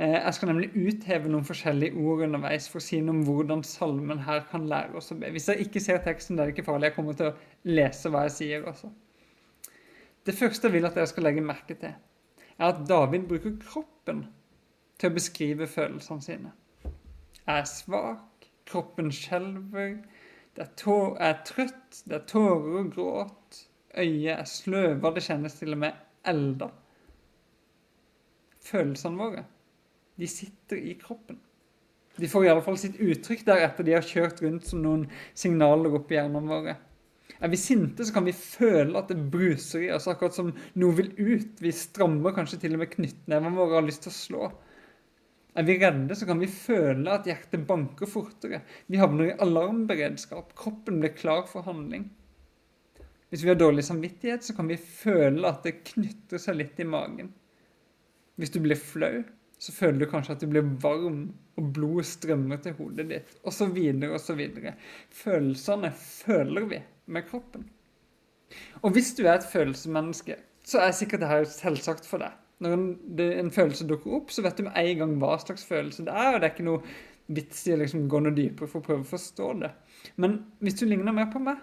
Eh, 0.00 0.16
jeg 0.16 0.34
skal 0.36 0.48
nemlig 0.48 0.70
utheve 0.74 1.28
noen 1.28 1.44
forskjellige 1.44 2.00
ord 2.00 2.24
underveis 2.24 2.68
for 2.72 2.80
å 2.80 2.84
si 2.84 3.02
noe 3.04 3.18
om 3.18 3.24
hvordan 3.26 3.64
salmen 3.66 4.22
her 4.24 4.46
kan 4.50 4.64
lære 4.70 4.96
oss 4.96 5.12
å 5.12 5.18
be. 5.20 5.28
Hvis 5.34 5.50
dere 5.50 5.66
ikke 5.66 5.82
ser 5.84 6.00
teksten, 6.04 6.38
det 6.38 6.44
er 6.44 6.50
det 6.50 6.56
ikke 6.56 6.68
farlig. 6.70 6.88
Jeg 6.88 6.96
kommer 6.96 7.18
til 7.18 7.32
å 7.32 7.68
lese 7.68 8.12
hva 8.12 8.24
jeg 8.28 8.36
sier 8.38 8.68
også. 8.70 8.92
Det 10.24 10.36
første 10.36 10.68
jeg 10.68 10.76
vil 10.76 10.88
at 10.88 10.96
dere 10.96 11.10
skal 11.10 11.28
legge 11.28 11.44
merke 11.44 11.76
til, 11.80 11.92
er 12.56 12.66
at 12.66 12.80
David 12.88 13.28
bruker 13.28 13.56
kroppen 13.60 14.26
til 15.00 15.10
å 15.10 15.16
beskrive 15.16 15.68
følelsene 15.68 16.24
sine. 16.24 16.52
Jeg 17.40 17.54
er 17.56 17.68
svak, 17.68 18.48
kroppen 18.68 19.08
skjelver, 19.12 19.96
er, 20.60 20.72
tår, 20.76 21.14
er 21.24 21.38
trøtt, 21.48 22.02
det 22.04 22.18
er 22.18 22.26
tårer 22.28 22.82
og 22.82 22.90
gråt. 22.94 23.60
Øyet 23.98 24.36
er 24.36 24.46
sløva, 24.46 25.10
det 25.14 25.24
kjennes 25.26 25.56
til 25.58 25.74
og 25.74 25.82
med 25.82 25.96
elda. 26.30 26.70
Følelsene 28.60 29.18
våre, 29.18 29.46
de 30.20 30.28
sitter 30.30 30.78
i 30.78 30.94
kroppen. 31.00 31.40
De 32.20 32.28
får 32.28 32.44
i 32.44 32.50
alle 32.52 32.62
fall 32.62 32.78
sitt 32.78 33.00
uttrykk 33.00 33.46
der 33.46 33.64
etter 33.64 33.86
de 33.86 33.96
har 33.96 34.06
kjørt 34.06 34.42
rundt 34.44 34.68
som 34.68 34.82
noen 34.84 35.06
signaler 35.32 35.94
opp 35.96 36.10
i 36.12 36.18
hjernene 36.18 36.50
våre. 36.50 36.76
Er 37.40 37.48
vi 37.48 37.56
sinte, 37.56 38.04
så 38.04 38.12
kan 38.12 38.26
vi 38.26 38.34
føle 38.36 38.98
at 39.00 39.08
det 39.08 39.30
bruser 39.32 39.86
i 39.86 39.92
oss, 39.94 40.08
akkurat 40.10 40.36
som 40.36 40.50
noe 40.52 40.96
vil 40.98 41.14
ut. 41.16 41.62
Vi 41.62 41.72
strammer 41.72 42.34
kanskje 42.36 42.58
til 42.66 42.76
og 42.76 42.82
med 42.82 42.92
knyttnevene 42.92 43.56
våre 43.56 43.72
og 43.72 43.78
har 43.78 43.86
lyst 43.86 44.04
til 44.04 44.12
å 44.12 44.18
slå. 44.18 44.50
Er 45.58 45.66
vi 45.66 45.78
redde, 45.80 46.14
så 46.14 46.28
kan 46.28 46.42
vi 46.42 46.50
føle 46.52 47.14
at 47.14 47.26
hjertet 47.26 47.64
banker 47.66 48.10
fortere. 48.10 48.60
Vi 48.92 49.00
havner 49.00 49.30
i 49.30 49.38
alarmberedskap. 49.46 50.52
Kroppen 50.58 51.00
blir 51.00 51.16
klar 51.16 51.46
for 51.50 51.64
handling. 51.66 52.10
Hvis 53.30 53.44
vi 53.44 53.52
har 53.52 53.58
dårlig 53.58 53.84
samvittighet, 53.86 54.44
så 54.44 54.54
kan 54.56 54.68
vi 54.70 54.78
føle 54.80 55.46
at 55.48 55.62
det 55.66 55.80
knytter 55.92 56.42
seg 56.42 56.58
litt 56.58 56.80
i 56.82 56.88
magen. 56.88 57.30
Hvis 58.40 58.52
du 58.54 58.58
blir 58.64 58.78
flau, 58.78 59.22
så 59.60 59.74
føler 59.76 60.00
du 60.00 60.10
kanskje 60.10 60.34
at 60.34 60.42
du 60.42 60.48
blir 60.50 60.66
varm, 60.82 61.22
og 61.60 61.72
blodet 61.76 62.08
strømmer 62.08 62.62
til 62.64 62.74
hodet 62.78 63.06
ditt, 63.10 63.34
osv., 63.46 63.76
osv. 64.16 64.44
Følelsene 65.22 65.92
føler 65.94 66.68
vi 66.70 66.82
med 67.12 67.26
kroppen. 67.28 67.68
Og 68.82 68.96
hvis 68.96 69.12
du 69.14 69.26
er 69.26 69.36
et 69.36 69.50
følelsesmenneske, 69.50 70.38
så 70.66 70.82
er 70.82 70.96
sikkert 70.96 71.22
dette 71.22 71.52
selvsagt 71.54 72.08
for 72.08 72.22
deg 72.22 72.34
når 72.60 72.74
en, 72.76 72.88
en, 73.24 73.50
følelse 73.52 73.86
dukker 73.88 74.18
opp, 74.18 74.32
så 74.32 74.44
vet 74.44 74.58
du 74.58 74.66
med 74.66 74.76
en 74.76 74.98
gang 75.00 75.14
hva 75.22 75.36
slags 75.40 75.64
følelse 75.68 76.04
det 76.06 76.12
er. 76.12 76.34
og 76.34 76.40
det 76.40 76.48
er 76.48 76.54
ikke 76.54 76.68
noe 76.68 76.82
vits 77.32 77.62
i 77.68 77.74
å 77.74 77.78
liksom 77.80 78.06
gå 78.10 78.20
noe 78.20 78.36
dypere 78.36 78.68
for 78.68 78.82
å 78.82 78.84
prøve 78.84 79.06
å 79.06 79.12
forstå 79.14 79.48
det. 79.62 79.70
Men 80.20 80.36
hvis 80.60 80.76
du 80.80 80.84
ligner 80.88 81.16
mer 81.16 81.30
på 81.32 81.40
meg, 81.42 81.62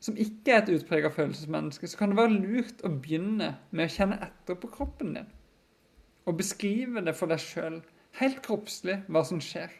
som 0.00 0.18
ikke 0.20 0.54
er 0.54 0.62
et 0.62 0.70
utpreget 0.76 1.14
følelsesmenneske, 1.14 1.88
så 1.90 1.98
kan 1.98 2.12
det 2.12 2.20
være 2.20 2.38
lurt 2.38 2.84
å 2.86 2.92
begynne 2.94 3.50
med 3.70 3.88
å 3.88 3.94
kjenne 3.96 4.20
etter 4.28 4.58
på 4.60 4.70
kroppen 4.70 5.16
din. 5.16 5.28
Og 6.28 6.38
beskrive 6.38 7.02
det 7.02 7.16
for 7.18 7.30
deg 7.30 7.42
sjøl, 7.42 7.80
helt 8.20 8.40
kroppslig, 8.44 9.00
hva 9.08 9.24
som 9.26 9.42
skjer. 9.42 9.72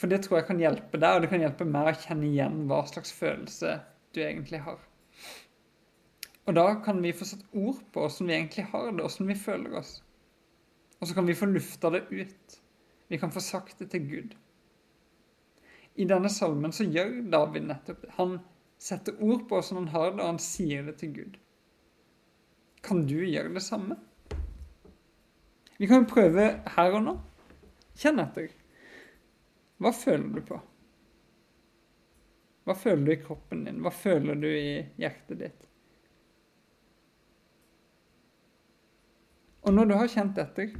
For 0.00 0.10
det 0.10 0.22
tror 0.24 0.40
jeg 0.40 0.48
kan 0.48 0.62
hjelpe 0.62 0.98
deg, 0.98 1.14
og 1.14 1.22
det 1.22 1.30
kan 1.30 1.42
hjelpe 1.44 1.68
meg 1.68 1.90
å 1.90 1.98
kjenne 2.06 2.30
igjen 2.30 2.62
hva 2.70 2.82
slags 2.88 3.12
følelse 3.14 3.78
du 4.14 4.22
egentlig 4.24 4.62
har. 4.64 4.80
Og 6.48 6.56
da 6.56 6.66
kan 6.82 6.98
vi 7.04 7.12
få 7.14 7.28
satt 7.28 7.44
ord 7.54 7.82
på 7.92 8.02
åssen 8.06 8.26
vi 8.26 8.34
egentlig 8.34 8.66
har 8.72 8.88
det, 8.90 9.04
åssen 9.04 9.28
vi 9.28 9.36
føler 9.38 9.76
oss. 9.78 10.00
Og 10.98 11.08
så 11.08 11.14
kan 11.14 11.28
vi 11.28 11.36
få 11.36 11.46
lufta 11.46 11.92
det 11.94 12.06
ut. 12.10 12.56
Vi 13.08 13.18
kan 13.20 13.30
få 13.32 13.42
sagt 13.44 13.78
det 13.78 13.90
til 13.92 14.08
Gud. 14.08 14.34
I 15.94 16.06
denne 16.08 16.30
salmen 16.32 16.72
så 16.72 16.86
gjør 16.88 17.20
David 17.30 17.68
nettopp 17.68 18.02
det. 18.02 18.10
Han 18.16 18.38
setter 18.80 19.18
ord 19.20 19.44
på 19.48 19.58
hvordan 19.58 19.84
han 19.84 19.92
har 19.94 20.12
det, 20.14 20.22
og 20.22 20.32
han 20.32 20.42
sier 20.42 20.86
det 20.88 20.96
til 21.02 21.12
Gud. 21.18 21.36
Kan 22.84 23.04
du 23.08 23.18
gjøre 23.20 23.52
det 23.54 23.62
samme? 23.64 23.98
Vi 25.80 25.88
kan 25.88 26.02
jo 26.02 26.08
prøve 26.08 26.46
her 26.76 26.96
og 26.96 27.04
nå. 27.04 27.16
Kjenn 28.00 28.20
etter. 28.22 28.52
Hva 29.80 29.92
føler 29.96 30.28
du 30.36 30.42
på? 30.48 30.60
Hva 32.68 32.76
føler 32.76 33.06
du 33.06 33.12
i 33.14 33.20
kroppen 33.20 33.64
din? 33.66 33.80
Hva 33.84 33.92
føler 33.92 34.36
du 34.40 34.48
i 34.48 34.78
hjertet 35.00 35.40
ditt? 35.40 35.66
Og 39.64 39.74
når 39.76 39.88
du 39.88 39.96
har 39.96 40.12
kjent 40.12 40.38
etter, 40.40 40.72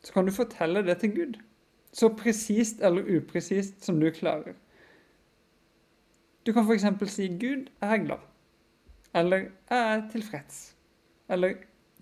så 0.00 0.16
kan 0.16 0.28
du 0.28 0.32
fortelle 0.32 0.82
det 0.84 0.98
til 1.00 1.14
Gud. 1.16 1.38
Så 1.92 2.12
presist 2.16 2.80
eller 2.84 3.08
upresist 3.16 3.84
som 3.84 4.00
du 4.00 4.08
klarer. 4.14 4.56
Du 6.50 6.54
kan 6.54 6.66
f.eks. 6.66 7.10
si 7.12 7.28
'Gud, 7.28 7.66
jeg 7.80 7.92
er 7.94 8.04
glad'. 8.04 8.22
Eller 9.14 9.36
'Jeg 9.70 9.94
er 9.94 10.08
tilfreds'. 10.08 10.74
Eller 11.28 11.52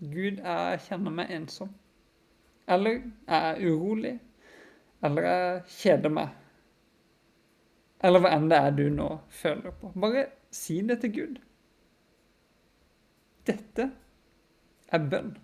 'Gud, 0.01 0.37
jeg 0.37 0.81
kjenner 0.81 1.11
meg 1.11 1.31
ensom'. 1.31 1.69
Eller 2.69 2.91
'Jeg 2.91 3.51
er 3.51 3.71
urolig'. 3.71 4.19
Eller 5.05 5.23
'Jeg 5.23 5.63
kjeder 5.67 6.09
meg'. 6.09 6.29
Eller 8.05 8.21
hva 8.21 8.31
enn 8.37 8.49
det 8.49 8.59
er 8.59 8.71
du 8.71 8.89
nå 8.89 9.19
føler 9.29 9.71
på. 9.71 9.93
Bare 10.01 10.25
si 10.51 10.81
det 10.81 11.01
til 11.01 11.13
Gud. 11.15 11.37
Dette 13.47 13.91
er 14.93 15.09
bønn. 15.11 15.37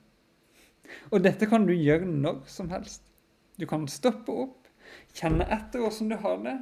Og 1.11 1.25
dette 1.25 1.47
kan 1.47 1.67
du 1.67 1.73
gjøre 1.73 2.07
når 2.07 2.41
som 2.47 2.71
helst. 2.71 3.05
Du 3.61 3.67
kan 3.67 3.85
stoppe 3.89 4.33
opp, 4.33 4.67
kjenne 5.13 5.45
etter 5.45 5.85
åssen 5.85 6.09
du 6.09 6.17
har 6.17 6.37
det, 6.37 6.59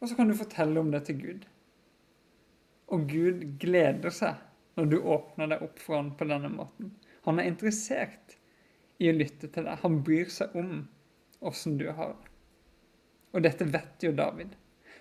og 0.00 0.08
så 0.08 0.14
kan 0.14 0.28
du 0.28 0.34
fortelle 0.34 0.80
om 0.80 0.92
det 0.92 1.06
til 1.06 1.20
Gud. 1.20 1.44
Og 2.92 3.06
Gud 3.08 3.44
gleder 3.60 4.12
seg 4.12 4.40
når 4.78 4.90
du 4.90 4.96
åpner 5.00 5.52
deg 5.52 5.62
opp 5.64 5.78
for 5.80 5.96
ham 5.96 6.10
på 6.18 6.26
denne 6.28 6.50
måten. 6.52 6.92
Han 7.24 7.40
er 7.40 7.48
interessert 7.48 8.36
i 9.00 9.08
å 9.08 9.16
lytte 9.16 9.48
til 9.48 9.66
deg. 9.66 9.80
Han 9.84 10.02
bryr 10.06 10.30
seg 10.32 10.54
om 10.58 10.84
åssen 11.44 11.78
du 11.80 11.86
har 11.94 12.14
det. 12.16 12.30
Og 13.34 13.42
dette 13.46 13.66
vet 13.66 14.04
jo 14.06 14.12
David. 14.14 14.52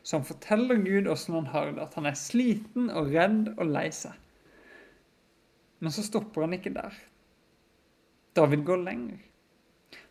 Så 0.03 0.17
han 0.17 0.27
forteller 0.27 0.81
Gud 0.83 1.07
åssen 1.07 1.37
han 1.37 1.51
har 1.53 1.71
det, 1.71 1.83
at 1.83 1.97
han 1.99 2.07
er 2.09 2.19
sliten 2.19 2.89
og 2.91 3.11
redd 3.13 3.53
og 3.53 3.67
lei 3.69 3.87
seg. 3.95 4.15
Men 5.83 5.93
så 5.95 6.03
stopper 6.05 6.45
han 6.45 6.55
ikke 6.57 6.73
der. 6.75 6.95
David 8.35 8.63
går 8.67 8.81
lenger. 8.83 9.19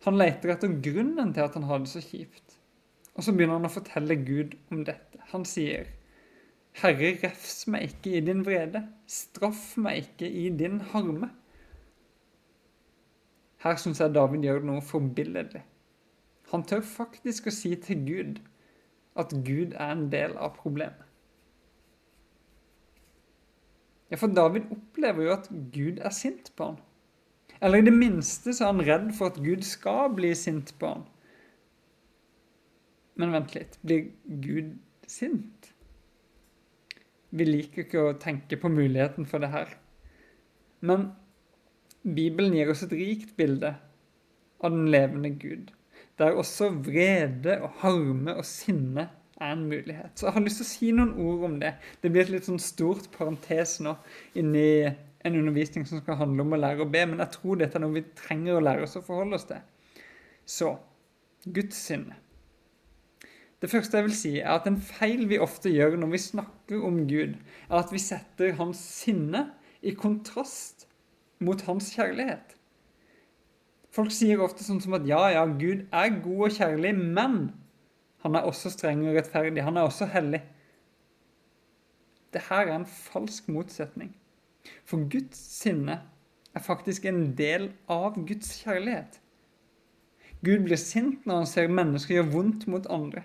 Han 0.07 0.19
leter 0.19 0.53
etter 0.55 0.77
grunnen 0.85 1.33
til 1.35 1.45
at 1.45 1.57
han 1.59 1.67
har 1.69 1.83
det 1.83 1.91
så 1.91 2.03
kjipt. 2.05 2.59
Og 3.17 3.27
så 3.27 3.35
begynner 3.35 3.59
han 3.59 3.69
å 3.69 3.73
fortelle 3.73 4.17
Gud 4.23 4.55
om 4.73 4.85
dette. 4.87 5.21
Han 5.33 5.45
sier, 5.49 5.91
Herre, 6.81 7.13
refs 7.21 7.67
meg 7.69 7.91
ikke 7.91 8.17
i 8.17 8.25
din 8.25 8.41
vrede, 8.47 8.87
straff 9.07 9.77
meg 9.77 10.07
ikke 10.07 10.29
i 10.29 10.49
din 10.57 10.81
harme. 10.93 11.29
Her 13.63 13.77
syns 13.79 14.01
jeg 14.01 14.15
David 14.15 14.47
gjør 14.47 14.65
noe 14.67 14.83
forbilledlig. 14.83 15.63
Han 16.51 16.65
tør 16.69 16.83
faktisk 16.85 17.47
å 17.47 17.55
si 17.55 17.75
til 17.81 18.03
Gud 18.09 18.41
at 19.21 19.35
Gud 19.45 19.77
er 19.77 19.93
en 19.93 20.09
del 20.13 20.35
av 20.41 20.57
problemet. 20.57 21.05
Ja, 24.13 24.19
for 24.21 24.33
David 24.33 24.67
opplever 24.73 25.25
jo 25.25 25.33
at 25.33 25.47
Gud 25.73 26.01
er 26.05 26.13
sint 26.13 26.51
på 26.57 26.73
han. 26.73 26.81
Eller 27.63 27.81
i 27.81 27.87
det 27.87 27.95
minste 27.95 28.53
så 28.53 28.67
er 28.67 28.73
han 28.73 28.85
redd 28.85 29.07
for 29.17 29.31
at 29.31 29.39
Gud 29.41 29.63
skal 29.65 30.11
bli 30.17 30.35
sint 30.37 30.75
på 30.81 30.91
han. 30.91 31.05
Men 33.17 33.33
vent 33.37 33.55
litt. 33.55 33.79
Blir 33.87 34.11
Gud 34.43 34.75
sint? 35.09 35.62
Vi 37.33 37.47
liker 37.49 37.87
ikke 37.87 38.05
å 38.05 38.17
tenke 38.21 38.59
på 38.61 38.71
muligheten 38.73 39.27
for 39.29 39.43
det 39.43 39.53
her. 39.55 39.73
Men 40.85 41.11
Bibelen 42.03 42.57
gir 42.57 42.73
oss 42.73 42.83
et 42.85 42.93
rikt 42.97 43.37
bilde 43.39 43.77
av 44.63 44.75
den 44.75 44.91
levende 44.93 45.31
Gud, 45.41 45.71
der 46.19 46.37
også 46.39 46.71
vrede 46.85 47.59
og 47.63 47.79
harme 47.83 48.35
og 48.39 48.47
sinne 48.47 49.09
er 49.43 49.55
en 49.55 49.65
mulighet. 49.71 50.13
Så 50.15 50.29
jeg 50.29 50.37
har 50.37 50.45
lyst 50.45 50.61
til 50.61 50.67
å 50.67 50.71
si 50.71 50.91
noen 50.95 51.15
ord 51.23 51.47
om 51.49 51.57
det. 51.63 51.73
Det 52.03 52.11
blir 52.13 52.27
et 52.27 52.35
litt 52.35 52.47
sånn 52.47 52.63
stort 52.63 53.09
parentes 53.15 53.79
nå 53.83 53.95
inni 54.39 54.67
en 55.23 55.39
undervisning 55.39 55.87
som 55.87 56.03
skal 56.03 56.19
handle 56.19 56.45
om 56.45 56.55
å 56.55 56.61
lære 56.61 56.85
å 56.85 56.91
be, 56.91 57.05
men 57.07 57.23
jeg 57.23 57.37
tror 57.37 57.61
dette 57.61 57.79
er 57.79 57.85
noe 57.85 57.97
vi 57.97 58.05
trenger 58.19 58.59
å 58.59 58.65
lære 58.65 58.87
oss 58.87 58.99
å 58.99 59.05
forholde 59.07 59.39
oss 59.39 59.49
til. 59.51 59.63
Så 60.47 60.75
Guds 61.47 61.79
sinne. 61.79 62.19
Det 63.63 63.71
første 63.71 63.99
jeg 63.99 64.09
vil 64.09 64.17
si, 64.19 64.33
er 64.41 64.57
at 64.57 64.67
en 64.67 64.81
feil 64.83 65.29
vi 65.31 65.39
ofte 65.39 65.71
gjør 65.71 65.95
når 66.03 66.11
vi 66.11 66.19
snakker 66.19 66.83
om 66.83 67.05
Gud, 67.07 67.37
er 67.71 67.77
at 67.79 67.93
vi 67.95 68.01
setter 68.03 68.57
hans 68.59 68.81
sinne 68.83 69.45
i 69.87 69.95
kontrast 69.95 70.89
mot 71.43 71.63
hans 71.69 71.93
kjærlighet. 71.95 72.57
Folk 73.95 74.11
sier 74.15 74.43
ofte 74.43 74.65
sånn 74.67 74.81
som 74.83 74.97
at 74.97 75.07
ja, 75.07 75.21
ja, 75.35 75.45
Gud 75.47 75.85
er 75.95 76.15
god 76.25 76.47
og 76.49 76.57
kjærlig, 76.57 76.95
men 76.97 77.37
han 78.25 78.39
er 78.39 78.49
også 78.49 78.73
streng 78.73 79.05
og 79.07 79.15
rettferdig. 79.19 79.63
Han 79.63 79.79
er 79.79 79.87
også 79.87 80.09
hellig. 80.11 80.41
Det 82.33 82.47
her 82.49 82.67
er 82.67 82.79
en 82.81 82.89
falsk 82.89 83.51
motsetning. 83.53 84.15
For 84.89 85.05
Guds 85.13 85.39
sinne 85.39 86.01
er 86.55 86.65
faktisk 86.65 87.07
en 87.07 87.29
del 87.39 87.71
av 87.91 88.17
Guds 88.17 88.55
kjærlighet. 88.63 89.19
Gud 90.43 90.65
blir 90.67 90.81
sint 90.81 91.27
når 91.29 91.43
han 91.43 91.51
ser 91.51 91.71
mennesker 91.71 92.17
gjøre 92.17 92.33
vondt 92.33 92.67
mot 92.71 92.89
andre. 92.91 93.23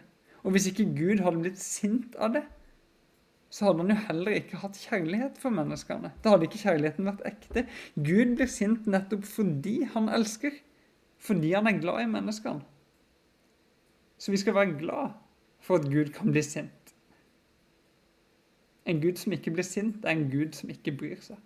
Og 0.48 0.54
hvis 0.56 0.70
ikke 0.70 0.86
Gud 0.96 1.20
hadde 1.26 1.42
blitt 1.44 1.60
sint 1.60 2.16
av 2.16 2.38
det, 2.38 2.46
så 3.52 3.68
hadde 3.68 3.84
han 3.84 3.92
jo 3.92 4.06
heller 4.08 4.36
ikke 4.38 4.60
hatt 4.62 4.80
kjærlighet 4.80 5.40
for 5.42 5.52
menneskene. 5.52 6.14
Da 6.24 6.34
hadde 6.34 6.48
ikke 6.48 6.62
kjærligheten 6.62 7.08
vært 7.08 7.26
ekte. 7.28 7.64
Gud 7.96 8.36
blir 8.40 8.50
sint 8.52 8.88
nettopp 8.88 9.26
fordi 9.28 9.82
han 9.92 10.08
elsker. 10.12 10.56
Fordi 11.20 11.52
han 11.52 11.68
er 11.68 11.80
glad 11.82 12.04
i 12.04 12.10
menneskene. 12.12 12.64
Så 14.18 14.32
vi 14.32 14.40
skal 14.40 14.56
være 14.56 14.78
glad 14.80 15.18
for 15.64 15.82
at 15.82 15.88
Gud 15.92 16.14
kan 16.16 16.32
bli 16.32 16.44
sint. 16.46 16.94
En 18.88 19.02
Gud 19.04 19.20
som 19.20 19.36
ikke 19.36 19.52
blir 19.52 19.68
sint, 19.68 20.06
er 20.06 20.16
en 20.16 20.30
Gud 20.32 20.56
som 20.56 20.72
ikke 20.72 20.94
bryr 20.96 21.20
seg. 21.24 21.40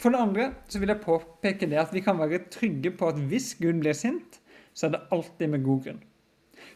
For 0.00 0.12
det 0.12 0.22
andre 0.22 0.46
så 0.72 0.80
vil 0.80 0.92
jeg 0.92 1.04
påpeke 1.04 1.68
det 1.68 1.80
at 1.80 1.92
vi 1.92 2.00
kan 2.04 2.16
være 2.20 2.46
trygge 2.52 2.94
på 2.96 3.12
at 3.12 3.20
hvis 3.28 3.52
Gud 3.60 3.82
blir 3.82 3.96
sint, 3.96 4.40
så 4.72 4.88
er 4.88 4.96
det 4.96 5.04
alltid 5.12 5.52
med 5.52 5.64
god 5.66 5.84
grunn. 5.84 6.02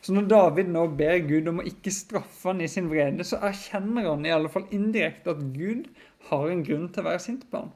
Så 0.05 0.15
når 0.15 0.29
David 0.31 0.71
nå 0.71 0.85
ber 0.99 1.19
Gud 1.27 1.49
om 1.51 1.61
å 1.63 1.67
ikke 1.67 1.93
straffe 1.95 2.51
han 2.51 2.63
i 2.63 2.69
sin 2.71 2.91
vrede, 2.91 3.25
så 3.27 3.41
erkjenner 3.45 4.09
han 4.11 4.27
i 4.27 4.35
alle 4.35 4.51
fall 4.53 4.69
indirekte 4.75 5.35
at 5.35 5.43
Gud 5.55 5.89
har 6.31 6.49
en 6.51 6.65
grunn 6.67 6.89
til 6.93 7.03
å 7.03 7.09
være 7.09 7.23
sint 7.25 7.47
på 7.51 7.65
ham. 7.65 7.73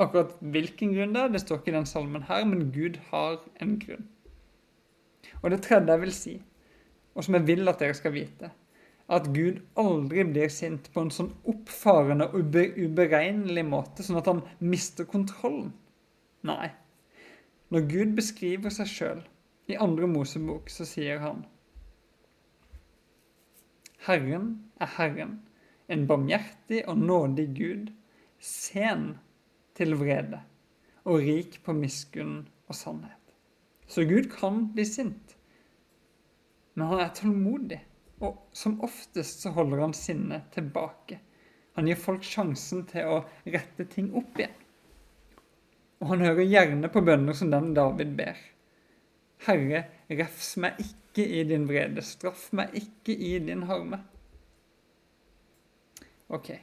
Akkurat 0.00 0.32
hvilken 0.40 0.94
grunn 0.96 1.12
det 1.16 1.22
er, 1.22 1.32
det 1.32 1.42
står 1.42 1.60
ikke 1.60 1.72
i 1.72 1.76
den 1.76 1.88
salmen 1.88 2.26
her, 2.28 2.44
men 2.48 2.70
Gud 2.74 2.98
har 3.10 3.38
en 3.64 3.76
grunn. 3.80 4.08
Og 5.42 5.52
det 5.52 5.62
tredje 5.64 5.92
jeg 5.92 6.02
vil 6.02 6.16
si, 6.16 6.34
og 7.14 7.26
som 7.26 7.36
jeg 7.36 7.48
vil 7.50 7.68
at 7.68 7.80
dere 7.82 7.96
skal 7.96 8.14
vite, 8.14 8.52
at 9.12 9.28
Gud 9.34 9.60
aldri 9.76 10.24
blir 10.24 10.52
sint 10.52 10.88
på 10.94 11.02
en 11.02 11.12
sånn 11.12 11.32
oppfarende 11.48 12.30
og 12.30 12.46
ube 12.46 12.68
uberegnelig 12.78 13.64
måte, 13.68 14.04
sånn 14.06 14.20
at 14.22 14.30
han 14.30 14.44
mister 14.62 15.08
kontrollen. 15.08 15.72
Nei. 16.46 16.72
Når 17.72 17.86
Gud 17.90 18.16
beskriver 18.16 18.72
seg 18.72 18.88
sjøl 18.88 19.20
i 19.66 19.76
andre 19.76 20.06
Mosebok 20.10 20.70
så 20.70 20.86
sier 20.88 21.22
han 21.22 21.44
Herren 24.02 24.48
er 24.82 24.90
Herren, 24.96 25.36
en 25.86 26.06
barmhjertig 26.10 26.80
og 26.90 26.98
nådig 26.98 27.44
Gud, 27.54 27.92
sen 28.42 29.12
til 29.78 29.94
vrede 30.00 30.40
og 31.06 31.22
rik 31.22 31.60
på 31.62 31.74
miskunn 31.76 32.40
og 32.66 32.74
sannhet. 32.74 33.18
Så 33.86 34.02
Gud 34.08 34.26
kan 34.32 34.64
bli 34.74 34.86
sint, 34.88 35.36
men 36.74 36.90
han 36.90 37.02
er 37.04 37.14
tålmodig, 37.14 37.78
og 38.22 38.48
som 38.56 38.80
oftest 38.82 39.44
så 39.44 39.52
holder 39.54 39.84
han 39.84 39.94
sinnet 39.94 40.50
tilbake. 40.54 41.20
Han 41.76 41.86
gir 41.88 41.98
folk 42.00 42.26
sjansen 42.26 42.82
til 42.90 43.08
å 43.08 43.20
rette 43.44 43.86
ting 43.92 44.10
opp 44.18 44.38
igjen. 44.38 44.58
Og 46.02 46.10
han 46.10 46.24
hører 46.26 46.48
gjerne 46.48 46.90
på 46.90 47.02
bønner 47.06 47.36
som 47.38 47.52
den 47.52 47.70
David 47.76 48.16
ber. 48.18 48.38
Herre, 49.46 49.86
refs 50.10 50.54
meg 50.62 50.78
ikke 50.82 51.24
i 51.26 51.42
din 51.48 51.66
vrede, 51.68 52.02
straff 52.06 52.50
meg 52.56 52.74
ikke 52.78 53.14
i 53.14 53.34
din 53.42 53.64
harme. 53.68 54.02
Ok, 56.32 56.54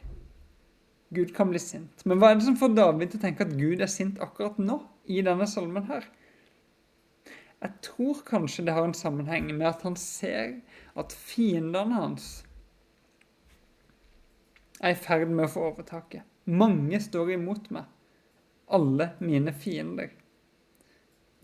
Gud 1.14 1.34
kan 1.36 1.50
bli 1.52 1.60
sint. 1.62 2.06
Men 2.06 2.22
hva 2.22 2.32
er 2.32 2.40
det 2.40 2.46
som 2.48 2.58
får 2.58 2.74
David 2.78 3.12
til 3.12 3.20
å 3.20 3.26
tenke 3.26 3.46
at 3.46 3.58
Gud 3.58 3.82
er 3.82 3.92
sint 3.92 4.22
akkurat 4.24 4.58
nå, 4.62 4.80
i 5.10 5.22
denne 5.26 5.48
salmen 5.50 5.88
her? 5.90 6.06
Jeg 7.60 7.76
tror 7.84 8.22
kanskje 8.28 8.64
det 8.68 8.76
har 8.78 8.86
en 8.88 8.96
sammenheng 8.96 9.50
med 9.52 9.68
at 9.68 9.82
han 9.84 9.98
ser 10.00 10.62
at 11.00 11.12
fiendene 11.12 11.98
hans 11.98 12.30
er 14.80 14.94
i 14.94 15.00
ferd 15.00 15.28
med 15.34 15.48
å 15.48 15.52
få 15.52 15.66
overtaket. 15.74 16.24
Mange 16.48 17.02
står 17.04 17.34
imot 17.36 17.68
meg. 17.76 17.90
Alle 18.72 19.12
mine 19.20 19.52
fiender. 19.52 20.14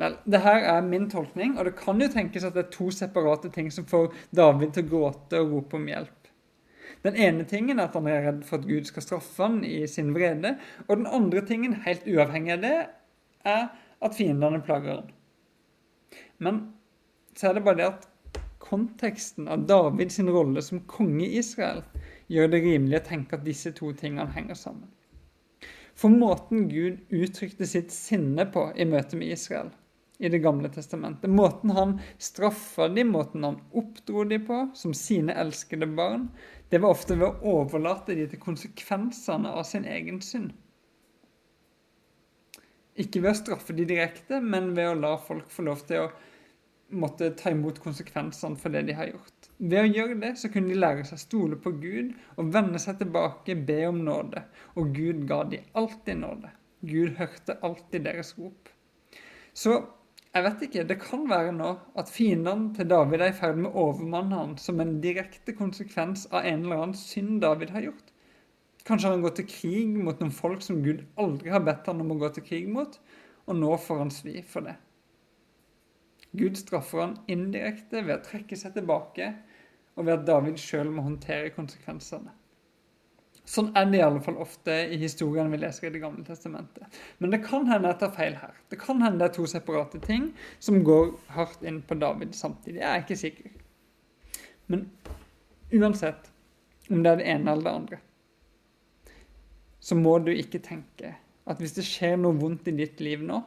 Vel, 0.02 0.18
det 0.28 0.42
her 0.44 0.66
er 0.68 0.84
min 0.84 1.08
tolkning, 1.12 1.56
og 1.56 1.70
det 1.70 1.78
kan 1.80 2.02
jo 2.02 2.10
tenkes 2.12 2.44
at 2.44 2.56
det 2.56 2.66
er 2.66 2.74
to 2.74 2.90
separate 2.92 3.52
ting 3.56 3.70
som 3.72 3.88
får 3.88 4.10
David 4.36 4.74
til 4.76 4.84
å 4.88 4.92
gråte 4.92 5.40
og 5.40 5.54
rope 5.54 5.80
om 5.80 5.88
hjelp. 5.88 6.32
Den 7.06 7.16
ene 7.22 7.46
tingen 7.48 7.80
er 7.80 7.88
at 7.88 7.96
han 7.96 8.10
er 8.10 8.24
redd 8.26 8.42
for 8.48 8.60
at 8.60 8.68
Gud 8.68 8.90
skal 8.90 9.06
straffe 9.06 9.44
han 9.44 9.62
i 9.68 9.86
sin 9.88 10.12
vrede, 10.16 10.56
og 10.88 10.98
den 10.98 11.08
andre 11.08 11.46
tingen, 11.48 11.78
helt 11.86 12.08
uavhengig 12.10 12.58
av 12.58 12.66
det, 12.66 12.76
er 13.46 13.70
at 14.04 14.18
fiendene 14.18 14.60
plager 14.66 15.00
han. 15.00 15.14
Men 16.44 16.60
så 17.38 17.50
er 17.50 17.58
det 17.58 17.64
bare 17.64 17.80
det 17.80 17.88
at 17.94 18.10
konteksten 18.66 19.48
av 19.52 19.64
Davids 19.70 20.20
rolle 20.26 20.64
som 20.66 20.84
konge 20.90 21.24
i 21.28 21.40
Israel 21.40 21.84
gjør 22.32 22.52
det 22.52 22.64
rimelig 22.66 23.00
å 23.00 23.08
tenke 23.12 23.38
at 23.38 23.46
disse 23.46 23.72
to 23.78 23.92
tingene 23.96 24.34
henger 24.34 24.58
sammen. 24.58 24.90
For 25.96 26.12
måten 26.12 26.68
Gud 26.68 27.06
uttrykte 27.14 27.68
sitt 27.70 27.94
sinne 27.94 28.48
på 28.52 28.68
i 28.76 28.88
møte 28.90 29.16
med 29.20 29.32
Israel, 29.38 29.70
i 30.18 30.30
Det 30.30 30.40
gamle 30.40 30.70
testamentet. 30.70 31.30
Måten 31.30 31.70
han 31.76 32.00
straffa 32.18 32.88
dem, 32.88 33.08
måten 33.08 33.44
han 33.44 33.58
oppdro 33.72 34.24
dem 34.24 34.46
på 34.48 34.60
som 34.74 34.94
sine 34.94 35.34
elskede 35.34 35.88
barn, 35.88 36.30
det 36.70 36.80
var 36.80 36.96
ofte 36.96 37.18
ved 37.20 37.28
å 37.28 37.56
overlate 37.60 38.16
dem 38.16 38.30
til 38.30 38.40
konsekvensene 38.42 39.52
av 39.52 39.64
sin 39.68 39.86
egen 39.86 40.22
synd. 40.22 40.54
Ikke 42.96 43.20
ved 43.20 43.34
å 43.34 43.40
straffe 43.42 43.76
dem 43.76 43.90
direkte, 43.90 44.40
men 44.40 44.72
ved 44.76 44.94
å 44.94 45.00
la 45.00 45.18
folk 45.20 45.52
få 45.52 45.68
lov 45.68 45.84
til 45.88 46.06
å 46.06 46.12
måtte 46.96 47.32
ta 47.36 47.52
imot 47.52 47.82
konsekvensene 47.84 48.56
for 48.62 48.72
det 48.72 48.86
de 48.88 48.96
har 48.96 49.10
gjort. 49.10 49.50
Ved 49.58 49.82
å 49.82 49.90
gjøre 49.90 50.16
det 50.22 50.32
så 50.40 50.52
kunne 50.52 50.72
de 50.72 50.80
lære 50.80 51.04
seg 51.08 51.18
å 51.18 51.24
stole 51.24 51.60
på 51.60 51.74
Gud 51.82 52.14
og 52.36 52.52
vende 52.54 52.80
seg 52.82 53.00
tilbake, 53.02 53.58
be 53.68 53.82
om 53.90 54.00
nåde. 54.06 54.46
Og 54.80 54.94
Gud 54.96 55.26
ga 55.30 55.44
dem 55.50 55.68
alltid 55.74 56.22
nåde. 56.22 56.52
Gud 56.86 57.16
hørte 57.20 57.58
alltid 57.66 58.06
deres 58.06 58.36
rop. 58.38 58.70
Så 59.56 59.80
jeg 60.36 60.44
vet 60.44 60.64
ikke. 60.68 60.84
Det 60.88 60.98
kan 61.00 61.24
være 61.30 61.54
nå 61.56 61.70
at 61.96 62.12
fiendene 62.12 62.74
til 62.76 62.90
David 62.92 63.24
er 63.24 63.32
i 63.32 63.38
ferd 63.38 63.62
med 63.62 63.72
å 63.72 63.88
overmanne 63.90 64.42
han 64.42 64.58
som 64.60 64.82
en 64.84 64.98
direkte 65.04 65.56
konsekvens 65.56 66.26
av 66.32 66.44
en 66.44 66.66
eller 66.66 66.82
annen 66.82 66.98
synd 67.00 67.40
David 67.44 67.72
har 67.76 67.88
gjort. 67.88 68.12
Kanskje 68.86 69.08
har 69.08 69.16
han 69.16 69.24
gått 69.24 69.40
til 69.40 69.48
krig 69.50 69.96
mot 69.98 70.20
noen 70.20 70.36
folk 70.36 70.62
som 70.62 70.84
Gud 70.86 71.06
aldri 71.18 71.54
har 71.54 71.64
bedt 71.66 71.88
han 71.90 72.04
om 72.04 72.12
å 72.14 72.20
gå 72.22 72.30
til 72.36 72.46
krig 72.46 72.68
mot, 72.70 73.00
og 73.48 73.58
nå 73.58 73.72
får 73.82 74.04
han 74.04 74.14
svi 74.14 74.42
for 74.46 74.68
det. 74.68 74.76
Gud 76.36 76.60
straffer 76.60 77.02
han 77.06 77.16
indirekte 77.32 78.04
ved 78.04 78.18
å 78.18 78.26
trekke 78.28 78.60
seg 78.60 78.76
tilbake, 78.76 79.32
og 79.96 80.06
ved 80.06 80.20
at 80.20 80.28
David 80.28 80.60
sjøl 80.60 80.92
må 80.92 81.06
håndtere 81.06 81.54
konsekvensene. 81.56 82.34
Sånn 83.46 83.70
er 83.78 83.86
det 83.92 84.00
i 84.00 84.04
alle 84.04 84.22
fall 84.26 84.40
ofte 84.42 84.74
i 84.90 84.98
historiene 84.98 85.52
vi 85.54 85.60
leser 85.62 85.88
i 85.88 85.94
Det 85.94 86.02
gamle 86.02 86.26
testamentet. 86.26 86.98
Men 87.22 87.34
det 87.34 87.44
kan 87.46 87.68
hende 87.70 87.92
jeg 87.92 88.00
tar 88.02 88.14
feil 88.16 88.38
her. 88.42 88.56
Det 88.74 88.80
kan 88.82 89.04
hende 89.04 89.22
det 89.22 89.28
er 89.30 89.36
to 89.36 89.46
separate 89.50 90.02
ting 90.06 90.32
som 90.60 90.82
går 90.86 91.12
hardt 91.36 91.62
inn 91.62 91.84
på 91.86 91.98
David 92.02 92.34
samtidig. 92.38 92.82
Jeg 92.82 92.90
er 92.90 93.04
ikke 93.04 93.20
sikker. 93.22 93.52
Men 94.66 94.88
uansett 95.74 96.32
om 96.90 97.04
det 97.06 97.12
er 97.12 97.22
det 97.22 97.30
ene 97.36 97.54
eller 97.54 97.68
det 97.68 97.76
andre, 97.76 98.02
så 99.80 99.98
må 99.98 100.18
du 100.26 100.32
ikke 100.34 100.64
tenke 100.66 101.14
at 101.46 101.62
hvis 101.62 101.76
det 101.78 101.86
skjer 101.86 102.18
noe 102.18 102.38
vondt 102.40 102.72
i 102.72 102.74
ditt 102.74 103.02
liv 103.06 103.22
nå, 103.22 103.44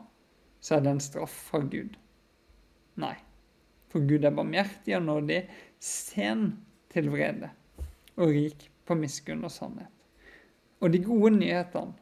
så 0.62 0.76
er 0.76 0.84
det 0.84 0.92
en 0.94 1.02
straff 1.02 1.34
fra 1.50 1.58
Gud. 1.66 1.96
Nei. 3.02 3.16
For 3.90 4.04
Gud 4.06 4.26
er 4.26 4.34
barmhjertig 4.37 4.94
og 4.98 5.06
nådig, 5.06 5.42
sen 5.82 6.52
til 6.92 7.11
vrede 7.11 7.50
og 8.18 8.30
rik 8.34 8.68
på 8.88 8.96
miskunn 8.98 9.44
og 9.44 9.53
sannhet. 9.53 9.92
Og 10.81 10.92
de 10.94 11.03
gode 11.05 11.35
nyhetene 11.37 11.96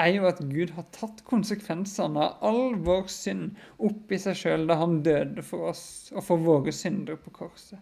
er 0.00 0.14
jo 0.14 0.26
at 0.28 0.40
Gud 0.48 0.72
har 0.76 0.86
tatt 0.94 1.20
konsekvensene 1.28 2.20
av 2.26 2.44
all 2.48 2.76
vår 2.86 3.08
synd 3.12 3.58
opp 3.84 4.12
i 4.12 4.18
seg 4.20 4.38
sjøl 4.40 4.66
da 4.70 4.78
han 4.80 5.02
døde 5.06 5.44
for 5.44 5.70
oss 5.72 5.84
og 6.14 6.24
for 6.26 6.42
våre 6.42 6.72
synder 6.74 7.20
på 7.20 7.32
korset. 7.36 7.80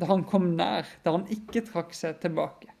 Da 0.00 0.08
han 0.10 0.24
kom 0.26 0.52
nær, 0.58 0.88
da 1.04 1.14
han 1.14 1.28
ikke 1.30 1.62
trakk 1.68 1.94
seg 1.94 2.18
tilbake. 2.22 2.72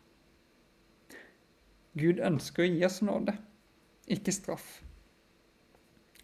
Gud 1.98 2.22
ønsker 2.24 2.64
å 2.64 2.70
gi 2.72 2.86
oss 2.88 3.02
nåde, 3.04 3.36
ikke 4.10 4.34
straff. 4.34 4.80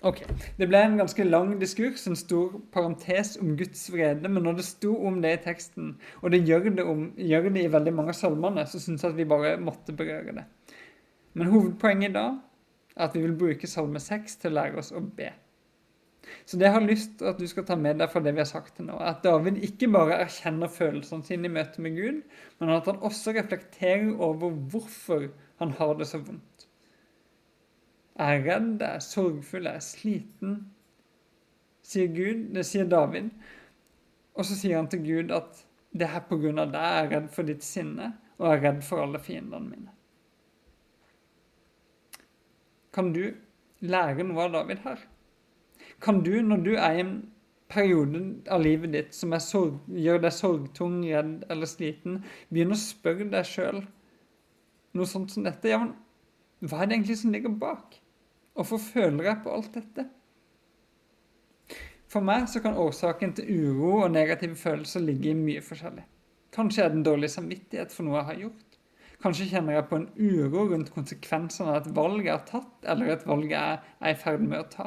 Ok, 0.06 0.20
Det 0.58 0.68
ble 0.70 0.78
en 0.78 1.00
ganske 1.00 1.24
lang 1.26 1.56
diskurs, 1.58 2.04
en 2.06 2.16
stor 2.16 2.52
parentes 2.70 3.32
om 3.42 3.56
Guds 3.58 3.88
vrede. 3.90 4.28
Men 4.30 4.44
når 4.46 4.61
det 4.61 4.66
sto 4.68 4.92
om 5.08 5.18
det 5.22 5.32
i 5.34 5.40
teksten, 5.48 5.96
og 6.22 6.30
det 6.30 6.44
gjør 6.46 6.68
det, 6.70 6.84
om, 6.87 7.08
gjør 7.18 7.48
det 7.50 7.64
i 7.64 7.72
veldig 7.72 7.94
mange 7.96 8.14
av 8.14 8.18
salmene, 8.20 8.66
så 8.66 8.78
syns 8.78 9.02
jeg 9.02 9.11
at 9.11 9.18
vi 9.18 9.26
bare 9.26 9.56
måtte 9.58 9.96
berøre 9.98 10.37
det. 10.37 10.44
Men 11.34 11.50
hovedpoenget 11.50 12.14
da 12.14 12.28
er 12.94 13.08
at 13.08 13.16
vi 13.16 13.24
vil 13.26 13.34
bruke 13.38 13.70
Salme 13.70 13.98
6 14.02 14.38
til 14.42 14.52
å 14.52 14.58
lære 14.61 14.78
oss 14.78 14.92
å 14.94 15.02
be. 15.02 15.32
Så 16.46 16.58
det 16.58 16.66
jeg 16.68 16.74
har 16.74 16.84
lyst 16.84 17.18
til 17.18 17.30
at 17.30 17.38
du 17.40 17.46
skal 17.50 17.66
ta 17.66 17.76
med 17.78 17.98
deg 17.98 18.11
fra 18.12 18.22
det 18.22 18.34
vi 18.37 18.42
har 18.42 18.48
sagt 18.50 18.76
til 18.76 18.88
nå, 18.88 18.98
er 19.00 19.14
at 19.16 19.24
David 19.24 19.58
ikke 19.64 19.90
bare 19.94 20.20
erkjenner 20.24 20.70
følelsene 20.72 21.26
sine 21.26 21.48
i 21.48 21.52
møte 21.52 21.82
med 21.82 21.96
Gud, 21.96 22.22
men 22.61 22.74
at 22.74 22.87
han 22.90 23.02
også 23.06 23.34
reflekterer 23.37 24.12
over 24.14 24.54
hvorfor 24.72 25.28
han 25.62 25.74
har 25.78 25.94
det 25.98 26.08
så 26.11 26.20
vondt. 26.22 26.47
Er 28.18 28.42
redd, 28.42 28.83
er 28.83 28.98
sorgfull, 29.04 29.68
er 29.70 29.83
sliten, 29.85 30.59
sier 31.87 32.11
Gud. 32.11 32.48
Det 32.54 32.64
sier 32.66 32.88
David. 32.90 33.31
Og 34.35 34.46
så 34.46 34.57
sier 34.59 34.78
han 34.78 34.90
til 34.90 35.04
Gud 35.04 35.35
at 35.35 35.62
det 35.98 36.09
er 36.09 36.24
på 36.28 36.38
grunn 36.40 36.61
av 36.62 36.72
deg 36.72 36.88
jeg 36.88 37.04
er 37.04 37.12
redd 37.14 37.31
for 37.35 37.48
ditt 37.48 37.64
sinne, 37.64 38.12
og 38.38 38.50
jeg 38.50 38.59
er 38.59 38.64
redd 38.66 38.83
for 38.87 39.02
alle 39.02 39.20
fiendene 39.22 39.70
mine. 39.70 39.94
Kan 42.94 43.12
du 43.14 43.24
lære 43.87 44.26
noe 44.26 44.46
av 44.46 44.54
David 44.57 44.83
her? 44.85 45.02
Kan 46.02 46.22
du, 46.26 46.33
når 46.42 46.62
du 46.66 46.72
er 46.74 46.98
i 46.98 47.02
en 47.02 47.14
periode 47.70 48.20
av 48.50 48.62
livet 48.64 48.94
ditt 48.94 49.14
som 49.16 49.35
sorg, 49.42 49.78
gjør 49.90 50.22
deg 50.24 50.35
sorgtung, 50.35 51.00
redd 51.07 51.46
eller 51.50 51.70
sliten, 51.70 52.22
begynne 52.50 52.76
å 52.76 52.83
spørre 52.83 53.28
deg 53.33 53.46
sjøl 53.46 53.81
noe 54.96 55.09
sånt 55.09 55.35
som 55.35 55.46
dette? 55.46 55.70
Ja, 55.70 55.81
men 55.83 55.94
hva 56.70 56.83
er 56.83 56.90
det 56.90 56.98
egentlig 56.98 57.18
som 57.20 57.35
ligger 57.35 57.54
bak? 57.54 57.98
Hvorfor 58.59 58.81
føler 58.83 59.29
jeg 59.29 59.38
på 59.44 59.51
alt 59.55 59.75
dette? 59.77 60.05
For 62.11 62.25
meg 62.25 62.49
så 62.51 62.59
kan 62.64 62.79
årsaken 62.81 63.37
til 63.38 63.51
uro 63.55 64.01
og 64.01 64.11
negative 64.11 64.57
følelser 64.59 65.05
ligge 65.05 65.31
i 65.31 65.37
mye 65.38 65.61
forskjellig. 65.62 66.03
Kanskje 66.57 66.83
er 66.83 66.88
det 66.90 66.97
en 66.99 67.05
dårlig 67.07 67.29
samvittighet 67.31 67.92
for 67.94 68.09
noe 68.09 68.16
jeg 68.16 68.29
har 68.31 68.40
gjort. 68.40 68.79
Kanskje 69.23 69.47
kjenner 69.53 69.77
jeg 69.77 69.87
på 69.90 69.99
en 70.01 70.09
uro 70.16 70.64
rundt 70.73 70.90
konsekvensene 70.94 71.71
av 71.71 71.79
et 71.85 71.92
valg 71.94 72.25
jeg 72.25 72.33
har 72.33 72.49
tatt, 72.49 72.73
eller 72.83 73.12
et 73.12 73.27
valg 73.29 73.53
jeg 73.53 73.77
er 73.79 74.11
i 74.11 74.18
ferd 74.18 74.42
med 74.42 74.64
å 74.64 74.71
ta. 74.73 74.87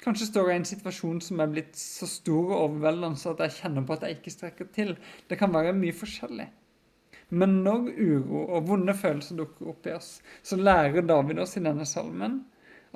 Kanskje 0.00 0.30
står 0.30 0.48
jeg 0.48 0.56
i 0.56 0.60
en 0.62 0.70
situasjon 0.70 1.20
som 1.24 1.42
er 1.44 1.50
blitt 1.52 1.76
så 1.76 2.08
stor 2.08 2.54
og 2.54 2.62
overveldende 2.62 3.34
at 3.34 3.42
jeg 3.44 3.56
kjenner 3.58 3.84
på 3.84 3.98
at 3.98 4.06
jeg 4.06 4.16
ikke 4.16 4.32
strekker 4.38 4.70
til. 4.72 4.94
Det 5.28 5.36
kan 5.40 5.52
være 5.52 5.76
mye 5.76 5.96
forskjellig. 5.96 6.48
Men 7.36 7.60
når 7.66 7.92
uro 7.92 8.46
og 8.46 8.70
vonde 8.70 8.96
følelser 8.96 9.36
dukker 9.42 9.74
opp 9.74 9.84
i 9.84 9.92
oss, 9.98 10.14
så 10.40 10.56
lærer 10.56 11.04
David 11.04 11.44
oss 11.44 11.58
i 11.60 11.64
denne 11.64 11.84
salmen 11.84 12.40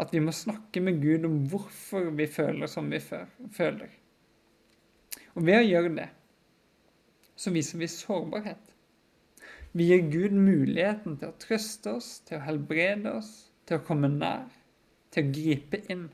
at 0.01 0.11
vi 0.15 0.21
må 0.23 0.35
snakke 0.35 0.83
med 0.83 1.01
Gud 1.03 1.27
om 1.29 1.37
hvorfor 1.51 2.11
vi 2.19 2.27
føler 2.27 2.71
som 2.71 2.91
vi 2.91 3.01
føler. 3.03 3.93
Og 5.35 5.47
ved 5.47 5.61
å 5.61 5.67
gjøre 5.67 5.93
det, 5.99 6.09
så 7.39 7.53
viser 7.55 7.81
vi 7.81 7.91
sårbarhet. 7.91 8.75
Vi 9.75 9.89
gir 9.89 10.05
Gud 10.11 10.35
muligheten 10.39 11.17
til 11.19 11.31
å 11.31 11.39
trøste 11.43 11.97
oss, 11.99 12.21
til 12.27 12.39
å 12.39 12.45
helbrede 12.47 13.15
oss, 13.19 13.33
til 13.67 13.81
å 13.81 13.87
komme 13.87 14.11
nær, 14.11 14.47
til 15.15 15.27
å 15.27 15.33
gripe 15.35 15.81
inn. 15.91 16.05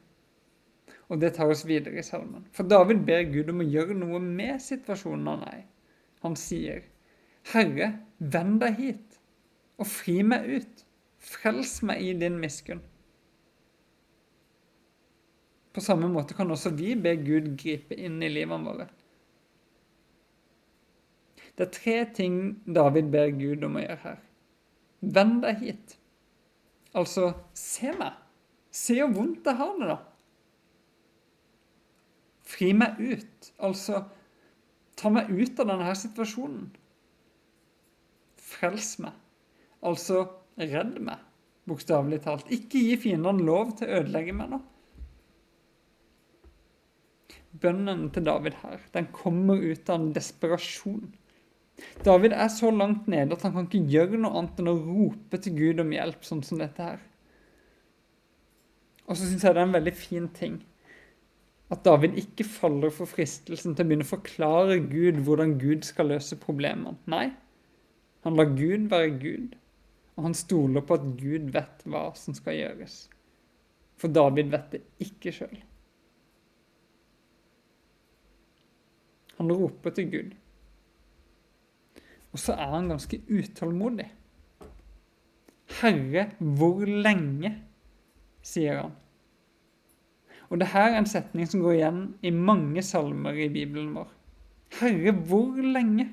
Og 1.10 1.20
det 1.20 1.34
tar 1.36 1.50
oss 1.52 1.66
videre 1.68 2.00
i 2.00 2.06
salmen. 2.06 2.46
For 2.56 2.68
David 2.68 3.02
ber 3.08 3.26
Gud 3.28 3.50
om 3.52 3.60
å 3.60 3.68
gjøre 3.68 3.96
noe 3.98 4.20
med 4.22 4.62
situasjonen 4.64 5.28
han 5.28 5.44
er 5.48 5.58
i. 5.58 5.66
Han 6.24 6.36
sier, 6.36 6.84
Herre, 7.52 7.94
vend 8.20 8.60
deg 8.62 8.80
hit 8.80 9.20
og 9.80 9.88
fri 9.88 10.20
meg 10.24 10.48
ut. 10.60 10.84
Frels 11.20 11.80
meg 11.84 12.00
i 12.04 12.14
din 12.16 12.38
miskunn. 12.40 12.80
På 15.70 15.82
samme 15.84 16.08
måte 16.10 16.34
kan 16.34 16.50
også 16.50 16.72
vi 16.74 16.94
be 16.98 17.14
Gud 17.22 17.52
gripe 17.60 17.94
inn 17.94 18.18
i 18.22 18.30
livene 18.32 18.66
våre. 18.66 18.88
Det 21.54 21.66
er 21.66 21.74
tre 21.76 21.96
ting 22.16 22.36
David 22.64 23.10
ber 23.12 23.30
Gud 23.36 23.64
om 23.66 23.76
å 23.78 23.84
gjøre 23.84 24.02
her. 24.04 24.20
Vend 25.00 25.42
deg 25.44 25.60
hit. 25.60 25.96
Altså, 26.96 27.32
se 27.56 27.92
meg. 27.96 28.16
Se 28.74 28.96
hvor 29.00 29.12
vondt 29.14 29.46
jeg 29.46 29.58
har 29.58 29.76
det, 29.78 29.90
da. 29.90 29.98
Fri 32.50 32.72
meg 32.74 32.98
ut. 32.98 33.50
Altså, 33.62 34.02
ta 34.98 35.12
meg 35.12 35.30
ut 35.30 35.62
av 35.62 35.70
denne 35.70 35.94
situasjonen. 35.96 36.66
Frels 38.50 38.94
meg. 39.02 39.14
Altså, 39.86 40.24
redd 40.58 40.98
meg, 41.04 41.20
bokstavelig 41.70 42.22
talt. 42.26 42.50
Ikke 42.52 42.82
gi 42.82 42.98
fiendene 43.00 43.46
lov 43.46 43.76
til 43.78 43.88
å 43.88 44.00
ødelegge 44.00 44.34
meg 44.36 44.50
nå. 44.52 44.64
Bønnen 47.50 48.06
til 48.14 48.24
David 48.28 48.60
her, 48.62 48.78
den 48.94 49.08
kommer 49.14 49.58
ut 49.58 49.88
av 49.90 49.98
en 49.98 50.12
desperasjon. 50.14 51.08
David 52.04 52.34
er 52.36 52.50
så 52.52 52.70
langt 52.70 53.08
nede 53.10 53.34
at 53.34 53.42
han 53.42 53.56
kan 53.56 53.66
ikke 53.66 53.90
gjøre 53.90 54.20
noe 54.20 54.36
annet 54.38 54.60
enn 54.60 54.70
å 54.70 54.78
rope 54.78 55.40
til 55.42 55.56
Gud 55.56 55.82
om 55.82 55.94
hjelp, 55.96 56.22
sånn 56.26 56.44
som 56.46 56.60
dette 56.60 56.84
her. 56.84 57.00
Og 59.08 59.16
så 59.16 59.26
syns 59.26 59.42
jeg 59.42 59.56
det 59.56 59.62
er 59.62 59.66
en 59.66 59.78
veldig 59.78 59.96
fin 59.98 60.28
ting 60.36 60.60
at 61.70 61.84
David 61.86 62.16
ikke 62.18 62.46
faller 62.46 62.90
for 62.94 63.06
fristelsen 63.06 63.76
til 63.76 63.86
å 63.86 63.88
begynne 63.88 64.06
å 64.06 64.10
forklare 64.10 64.80
Gud 64.90 65.20
hvordan 65.26 65.54
Gud 65.60 65.86
skal 65.86 66.10
løse 66.10 66.38
problemene. 66.38 66.96
Nei, 67.10 67.28
han 68.26 68.38
lar 68.38 68.50
Gud 68.56 68.88
være 68.90 69.12
Gud, 69.22 69.54
og 70.16 70.26
han 70.26 70.36
stoler 70.36 70.82
på 70.86 70.98
at 70.98 71.06
Gud 71.20 71.52
vet 71.54 71.84
hva 71.86 72.08
som 72.18 72.34
skal 72.34 72.58
gjøres. 72.58 73.04
For 74.00 74.10
David 74.10 74.50
vet 74.50 74.74
det 74.74 74.82
ikke 75.06 75.32
sjøl. 75.36 75.60
Han 79.40 79.52
roper 79.56 79.94
til 79.96 80.10
Gud. 80.12 80.32
Og 82.32 82.38
så 82.38 82.52
er 82.52 82.74
han 82.74 82.90
ganske 82.92 83.22
utålmodig. 83.26 84.10
Herre, 85.80 86.26
hvor 86.38 86.84
lenge? 86.84 87.54
sier 88.42 88.82
han. 88.82 88.92
Og 90.50 90.60
det 90.60 90.70
her 90.72 90.90
er 90.90 90.98
en 90.98 91.08
setning 91.08 91.48
som 91.48 91.62
går 91.62 91.76
igjen 91.76 92.00
i 92.26 92.32
mange 92.34 92.82
salmer 92.82 93.36
i 93.38 93.48
Bibelen 93.52 93.92
vår. 93.94 94.08
Herre, 94.80 95.12
hvor 95.28 95.56
lenge? 95.62 96.08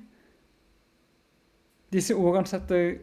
Disse 1.94 2.16
ordene 2.16 2.48
setter 2.48 2.98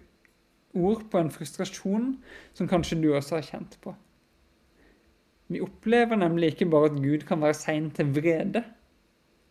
ord 0.74 1.04
på 1.10 1.20
en 1.20 1.32
frustrasjon 1.32 2.14
som 2.54 2.70
kanskje 2.70 3.00
du 3.02 3.10
også 3.14 3.38
har 3.38 3.48
kjent 3.48 3.76
på. 3.82 3.94
Vi 5.52 5.60
opplever 5.60 6.16
nemlig 6.16 6.54
ikke 6.54 6.70
bare 6.70 6.90
at 6.92 7.02
Gud 7.02 7.26
kan 7.28 7.42
være 7.44 7.56
sein 7.58 7.90
til 7.94 8.14
vrede. 8.16 8.64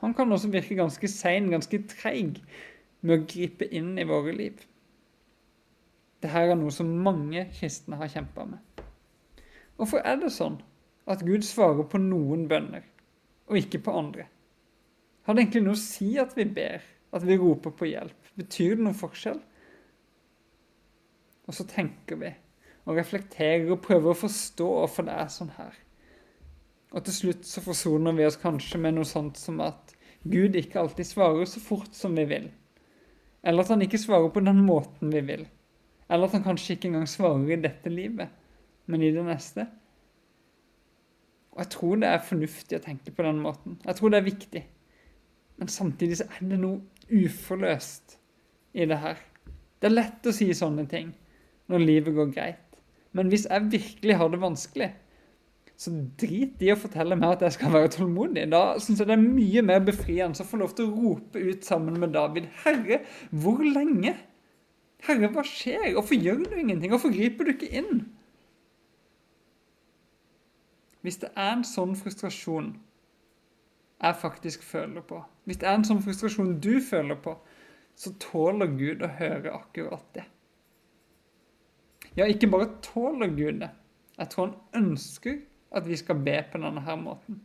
Han 0.03 0.13
kan 0.13 0.31
også 0.35 0.51
virke 0.51 0.75
ganske 0.75 1.07
sein, 1.07 1.47
ganske 1.51 1.79
treig 1.87 2.41
med 3.01 3.15
å 3.15 3.23
gripe 3.23 3.69
inn 3.71 3.95
i 3.99 4.07
våre 4.07 4.33
liv. 4.35 4.59
Dette 6.23 6.39
er 6.39 6.55
noe 6.59 6.71
som 6.75 6.91
mange 7.03 7.45
kristne 7.55 7.99
har 7.99 8.11
kjempa 8.11 8.45
med. 8.47 8.83
Hvorfor 9.79 10.03
er 10.03 10.19
det 10.19 10.33
sånn 10.35 10.59
at 11.09 11.23
Gud 11.23 11.47
svarer 11.47 11.87
på 11.87 11.99
noen 12.03 12.45
bønner, 12.51 12.83
og 13.47 13.59
ikke 13.59 13.81
på 13.83 13.95
andre? 13.95 14.27
Har 15.23 15.35
det 15.35 15.45
egentlig 15.45 15.63
noe 15.65 15.77
å 15.77 15.81
si 15.81 16.13
at 16.19 16.35
vi 16.35 16.45
ber, 16.51 16.83
at 17.15 17.23
vi 17.23 17.39
roper 17.39 17.71
på 17.75 17.87
hjelp? 17.87 18.31
Betyr 18.39 18.75
det 18.75 18.83
noen 18.83 18.99
forskjell? 18.99 19.39
Og 21.47 21.55
så 21.55 21.67
tenker 21.67 22.19
vi 22.19 22.31
og 22.83 22.99
reflekterer 22.99 23.69
og 23.71 23.83
prøver 23.83 24.11
å 24.11 24.19
forstå 24.19 24.67
hvorfor 24.67 25.07
det 25.07 25.15
er 25.15 25.31
sånn 25.31 25.53
her. 25.55 25.75
Og 26.93 27.05
til 27.07 27.15
slutt 27.15 27.47
så 27.47 27.63
forsoner 27.63 28.15
vi 28.17 28.25
oss 28.27 28.39
kanskje 28.41 28.81
med 28.83 28.97
noe 28.97 29.07
sånt 29.07 29.39
som 29.39 29.61
at 29.63 29.92
Gud 30.23 30.55
ikke 30.55 30.79
alltid 30.79 31.07
svarer 31.07 31.47
så 31.49 31.59
fort 31.59 31.95
som 31.95 32.15
vi 32.15 32.25
vil. 32.29 32.47
Eller 33.43 33.65
at 33.65 33.73
han 33.73 33.83
ikke 33.83 33.99
svarer 33.99 34.29
på 34.31 34.43
den 34.43 34.61
måten 34.63 35.11
vi 35.11 35.21
vil. 35.27 35.45
Eller 36.09 36.27
at 36.29 36.37
han 36.37 36.45
kanskje 36.45 36.77
ikke 36.77 36.91
engang 36.91 37.09
svarer 37.11 37.51
i 37.51 37.59
dette 37.59 37.91
livet, 37.91 38.31
men 38.87 39.03
i 39.03 39.11
det 39.15 39.23
neste. 39.27 39.67
Og 41.53 41.61
jeg 41.61 41.71
tror 41.75 41.99
det 42.01 42.09
er 42.09 42.23
fornuftig 42.25 42.79
å 42.79 42.83
tenke 42.83 43.13
på 43.13 43.25
den 43.25 43.41
måten. 43.43 43.77
Jeg 43.83 43.99
tror 43.99 44.13
det 44.13 44.21
er 44.21 44.29
viktig. 44.29 44.63
Men 45.59 45.69
samtidig 45.69 46.17
så 46.21 46.29
er 46.31 46.47
det 46.49 46.59
noe 46.61 46.81
uforløst 47.11 48.17
i 48.73 48.87
det 48.89 48.97
her. 49.03 49.19
Det 49.79 49.89
er 49.89 49.97
lett 49.99 50.27
å 50.29 50.33
si 50.33 50.47
sånne 50.55 50.87
ting 50.89 51.11
når 51.69 51.83
livet 51.83 52.15
går 52.15 52.31
greit. 52.33 52.79
Men 53.13 53.29
hvis 53.29 53.45
jeg 53.45 53.69
virkelig 53.69 54.15
har 54.17 54.31
det 54.33 54.41
vanskelig, 54.41 54.89
så 55.83 55.91
drit 56.19 56.61
i 56.63 56.71
å 56.73 56.79
fortelle 56.79 57.17
meg 57.19 57.35
at 57.35 57.45
jeg 57.47 57.57
skal 57.57 57.73
være 57.75 57.91
tålmodig. 57.97 58.45
Da 58.51 58.61
syns 58.81 59.01
jeg 59.01 59.09
det 59.09 59.17
er 59.17 59.23
mye 59.23 59.63
mer 59.65 59.83
befriende 59.85 60.43
å 60.43 60.47
få 60.47 60.59
lov 60.61 60.75
til 60.77 60.87
å 60.87 60.93
rope 60.95 61.41
ut 61.43 61.67
sammen 61.67 61.99
med 62.01 62.15
David. 62.15 62.47
Herre, 62.63 63.01
hvor 63.29 63.59
lenge? 63.65 64.15
Herre, 65.03 65.29
hva 65.33 65.43
skjer? 65.47 65.89
Hvorfor 65.97 66.15
gjør 66.15 66.45
du 66.45 66.55
ingenting? 66.55 66.93
Hvorfor 66.93 67.11
griper 67.13 67.47
du 67.47 67.53
ikke 67.53 67.71
inn? 67.81 68.05
Hvis 71.03 71.19
det 71.19 71.33
er 71.35 71.57
en 71.57 71.65
sånn 71.67 71.97
frustrasjon 71.99 72.73
jeg 74.03 74.19
faktisk 74.19 74.63
føler 74.63 75.03
på, 75.07 75.19
hvis 75.47 75.59
det 75.59 75.67
er 75.67 75.77
en 75.77 75.85
sånn 75.87 76.01
frustrasjon 76.03 76.55
du 76.63 76.77
føler 76.83 77.19
på, 77.23 77.35
så 77.99 78.13
tåler 78.23 78.71
Gud 78.79 79.03
å 79.03 79.11
høre 79.19 79.51
akkurat 79.53 80.05
det. 80.15 80.23
Ja, 82.15 82.27
ikke 82.29 82.49
bare 82.51 82.71
tåler 82.85 83.31
Gud 83.35 83.59
det. 83.63 83.69
Jeg 84.17 84.29
tror 84.31 84.47
han 84.47 84.83
ønsker 84.83 85.41
at 85.73 85.87
vi 85.87 85.97
skal 85.99 86.21
be 86.25 86.37
på 86.51 86.61
denne 86.61 86.83
her 86.85 86.97
måten. 86.99 87.41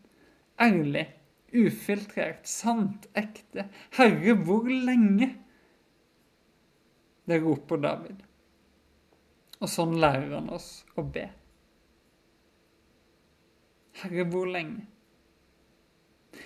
Ærlig, 0.60 1.06
ufiltrert, 1.54 2.46
sant, 2.48 3.08
ekte. 3.16 3.68
Herre, 3.96 4.34
hvor 4.44 4.68
lenge? 4.68 5.30
Det 7.28 7.40
roper 7.44 7.80
David. 7.82 8.22
Og 9.58 9.70
sånn 9.70 9.96
lærer 10.00 10.36
han 10.36 10.50
oss 10.54 10.68
å 10.96 11.04
be. 11.04 11.26
Herre, 14.02 14.26
hvor 14.30 14.46
lenge? 14.48 14.86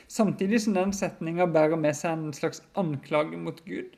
Samtidig 0.09 0.63
som 0.63 0.77
den 0.77 0.93
setninga 0.97 1.47
bærer 1.53 1.77
med 1.81 1.97
seg 1.97 2.15
en 2.15 2.37
slags 2.37 2.63
anklage 2.79 3.37
mot 3.41 3.59
Gud, 3.67 3.97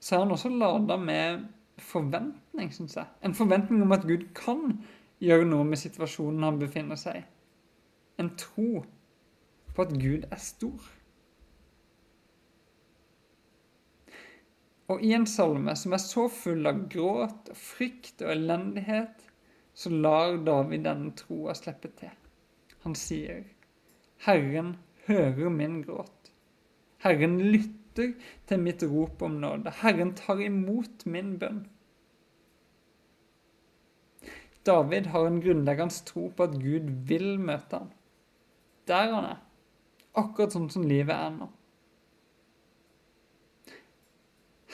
så 0.00 0.16
er 0.16 0.24
han 0.24 0.34
også 0.34 0.50
lada 0.52 0.96
med 1.00 1.46
forventning, 1.82 2.70
syns 2.74 2.96
jeg. 2.96 3.06
En 3.22 3.34
forventning 3.34 3.82
om 3.84 3.94
at 3.94 4.06
Gud 4.08 4.28
kan 4.34 4.78
gjøre 5.22 5.48
noe 5.48 5.64
med 5.64 5.80
situasjonen 5.80 6.44
han 6.44 6.60
befinner 6.60 7.00
seg 7.00 7.22
i. 7.22 7.24
En 8.20 8.32
tro 8.40 8.84
på 9.76 9.84
at 9.84 9.92
Gud 9.92 10.24
er 10.30 10.40
stor. 10.40 10.92
Og 14.92 15.02
i 15.02 15.12
en 15.16 15.26
salme 15.26 15.74
som 15.76 15.96
er 15.96 16.02
så 16.02 16.26
full 16.30 16.68
av 16.70 16.84
gråt 16.92 17.50
og 17.52 17.58
frykt 17.58 18.22
og 18.22 18.30
elendighet, 18.36 19.24
så 19.76 19.90
lar 19.92 20.38
David 20.46 20.86
denne 20.86 21.12
troa 21.18 21.56
slippe 21.58 21.90
til. 21.98 22.12
Han 22.84 22.94
sier, 22.94 23.42
'Herren 24.24 24.76
hører 25.06 25.50
min 25.50 25.82
gråt'. 25.84 26.30
Herren 27.04 27.40
lytter 27.40 28.14
til 28.46 28.60
mitt 28.60 28.82
rop 28.82 29.22
om 29.22 29.40
nåde. 29.42 29.70
Herren 29.82 30.14
tar 30.14 30.40
imot 30.40 31.06
min 31.06 31.38
bønn. 31.38 31.66
David 34.66 35.10
har 35.12 35.26
en 35.28 35.40
grunnleggende 35.42 36.04
tro 36.08 36.28
på 36.36 36.48
at 36.48 36.56
Gud 36.58 36.90
vil 37.08 37.36
møte 37.38 37.78
ham. 37.78 37.92
Der 38.90 39.12
han 39.12 39.28
er. 39.32 39.40
Akkurat 40.16 40.54
sånn 40.54 40.70
som 40.72 40.86
livet 40.88 41.14
er 41.14 41.32
nå. 41.34 41.48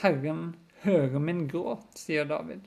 Herren 0.03 0.53
hører 0.83 1.21
min 1.23 1.45
gråt, 1.51 1.85
sier 1.99 2.27
David. 2.27 2.65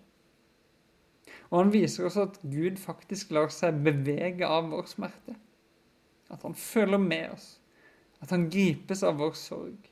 Og 1.51 1.61
han 1.61 1.73
viser 1.75 2.09
også 2.09 2.27
at 2.27 2.39
Gud 2.43 2.79
faktisk 2.81 3.35
lar 3.37 3.53
seg 3.55 3.83
bevege 3.87 4.49
av 4.49 4.71
vår 4.73 4.89
smerte. 4.91 5.37
At 6.33 6.43
han 6.43 6.57
føler 6.59 6.99
med 7.01 7.37
oss. 7.37 7.47
At 8.25 8.33
han 8.35 8.49
gripes 8.51 9.05
av 9.07 9.21
vår 9.21 9.35
sorg. 9.39 9.91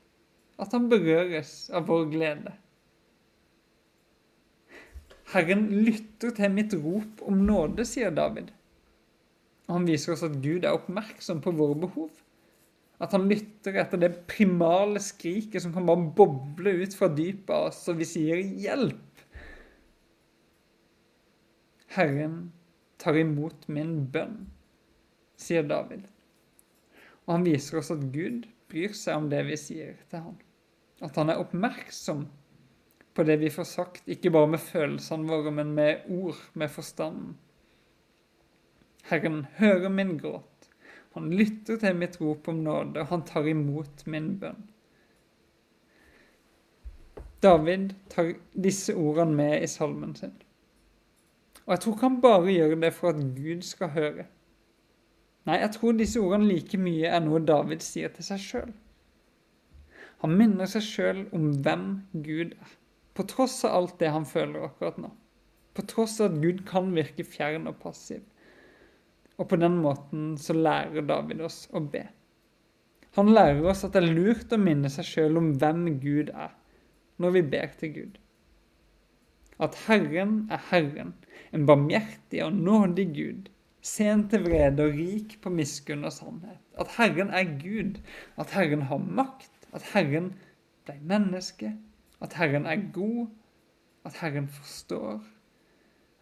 At 0.59 0.73
han 0.75 0.89
berøres 0.91 1.69
av 1.75 1.87
vår 1.89 2.09
glede. 2.11 2.55
Herren 5.35 5.65
lytter 5.83 6.31
til 6.31 6.53
mitt 6.55 6.73
rop 6.79 7.19
om 7.27 7.41
nåde, 7.43 7.83
sier 7.87 8.13
David. 8.15 8.53
Og 9.67 9.79
han 9.79 9.87
viser 9.89 10.13
oss 10.13 10.23
at 10.23 10.37
Gud 10.39 10.63
er 10.63 10.77
oppmerksom 10.77 11.41
på 11.43 11.51
våre 11.57 11.75
behov. 11.81 12.13
At 13.03 13.11
han 13.11 13.25
lytter 13.27 13.75
etter 13.81 13.99
det 13.99 14.13
primale 14.31 15.01
skriket 15.03 15.65
som 15.65 15.73
kan 15.75 15.87
bare 15.89 16.07
boble 16.15 16.77
ut 16.79 16.95
fra 16.95 17.09
dypet 17.11 17.51
av 17.51 17.67
oss, 17.73 17.81
og 17.91 17.99
vi 17.99 18.07
sier 18.07 18.39
'hjelp'. 18.39 19.25
Herren 21.97 22.53
tar 22.97 23.19
imot 23.19 23.67
min 23.67 24.05
bønn, 24.11 24.47
sier 25.35 25.67
David. 25.67 26.07
Og 27.25 27.35
han 27.35 27.45
viser 27.47 27.81
oss 27.81 27.91
at 27.91 28.07
Gud 28.15 28.47
bryr 28.71 28.95
seg 28.95 29.19
om 29.19 29.29
det 29.31 29.43
vi 29.49 29.59
sier 29.59 29.99
til 30.09 30.19
ham. 30.29 30.39
At 31.03 31.15
han 31.19 31.29
er 31.29 31.43
oppmerksom 31.43 32.27
på 33.15 33.23
det 33.23 33.37
vi 33.41 33.49
får 33.49 33.67
sagt, 33.69 34.07
ikke 34.11 34.31
bare 34.35 34.51
med 34.51 34.59
følelsene 34.59 35.29
våre, 35.29 35.51
men 35.55 35.71
med 35.77 36.07
ord, 36.11 36.39
med 36.53 36.69
forstanden. 36.69 37.37
Herren 39.07 39.45
hører 39.55 39.89
min 39.89 40.17
gråt. 40.19 40.69
Han 41.15 41.29
lytter 41.31 41.77
til 41.79 41.95
mitt 41.95 42.17
rop 42.21 42.47
om 42.51 42.63
nåde, 42.65 42.99
og 42.99 43.07
han 43.07 43.23
tar 43.23 43.47
imot 43.47 44.03
min 44.11 44.33
bønn. 44.41 44.65
David 47.45 47.93
tar 48.09 48.33
disse 48.51 48.95
ordene 48.95 49.35
med 49.37 49.63
i 49.63 49.67
salmen 49.69 50.15
sin. 50.15 50.33
Og 51.65 51.73
jeg 51.73 51.79
tror 51.79 51.93
ikke 51.93 52.07
han 52.09 52.21
bare 52.21 52.51
gjør 52.51 52.75
det 52.81 52.93
for 52.93 53.13
at 53.13 53.21
Gud 53.37 53.61
skal 53.65 53.93
høre. 53.95 54.25
Nei, 55.45 55.59
jeg 55.61 55.71
tror 55.75 55.93
disse 55.95 56.19
ordene 56.19 56.49
like 56.49 56.77
mye 56.81 57.07
er 57.07 57.21
noe 57.21 57.39
David 57.45 57.85
sier 57.85 58.11
til 58.13 58.25
seg 58.25 58.41
sjøl. 58.41 58.73
Han 60.23 60.33
minner 60.39 60.69
seg 60.69 60.83
sjøl 60.83 61.21
om 61.37 61.51
hvem 61.61 61.85
Gud 62.25 62.55
er, 62.57 62.75
på 63.15 63.23
tross 63.31 63.61
av 63.65 63.75
alt 63.77 63.99
det 63.99 64.11
han 64.11 64.27
føler 64.27 64.67
akkurat 64.67 64.99
nå. 64.99 65.11
På 65.75 65.83
tross 65.87 66.19
av 66.21 66.33
at 66.33 66.41
Gud 66.43 66.65
kan 66.67 66.91
virke 66.95 67.23
fjern 67.27 67.69
og 67.71 67.79
passiv. 67.81 68.23
Og 69.39 69.47
på 69.51 69.59
den 69.59 69.79
måten 69.83 70.35
så 70.39 70.55
lærer 70.55 71.07
David 71.07 71.43
oss 71.47 71.65
å 71.75 71.81
be. 71.83 72.05
Han 73.15 73.31
lærer 73.31 73.63
oss 73.71 73.85
at 73.87 73.95
det 73.95 74.03
er 74.03 74.15
lurt 74.15 74.51
å 74.51 74.59
minne 74.59 74.91
seg 74.91 75.07
sjøl 75.07 75.39
om 75.39 75.53
hvem 75.59 75.85
Gud 76.03 76.31
er, 76.35 76.51
når 77.23 77.35
vi 77.37 77.43
ber 77.55 77.75
til 77.79 77.93
Gud. 77.95 78.17
At 79.63 79.77
Herren 79.85 80.49
er 80.51 80.59
Herren, 80.69 81.13
en 81.55 81.63
barmhjertig 81.67 82.41
og 82.43 82.57
nådig 82.59 83.07
Gud, 83.15 83.49
sen 83.79 84.25
til 84.31 84.43
vrede 84.49 84.89
og 84.89 84.99
rik 84.99 85.37
på 85.43 85.51
miskunn 85.53 86.03
og 86.03 86.11
sannhet. 86.11 86.59
At 86.75 86.91
Herren 86.97 87.31
er 87.31 87.47
Gud, 87.61 88.01
at 88.35 88.51
Herren 88.51 88.87
har 88.89 88.99
makt, 88.99 89.53
at 89.71 89.87
Herren 89.93 90.33
ble 90.83 90.97
menneske, 91.07 91.71
at 92.23 92.35
Herren 92.39 92.65
er 92.65 92.83
god, 92.93 93.27
at 94.05 94.19
Herren 94.21 94.47
forstår. 94.47 95.23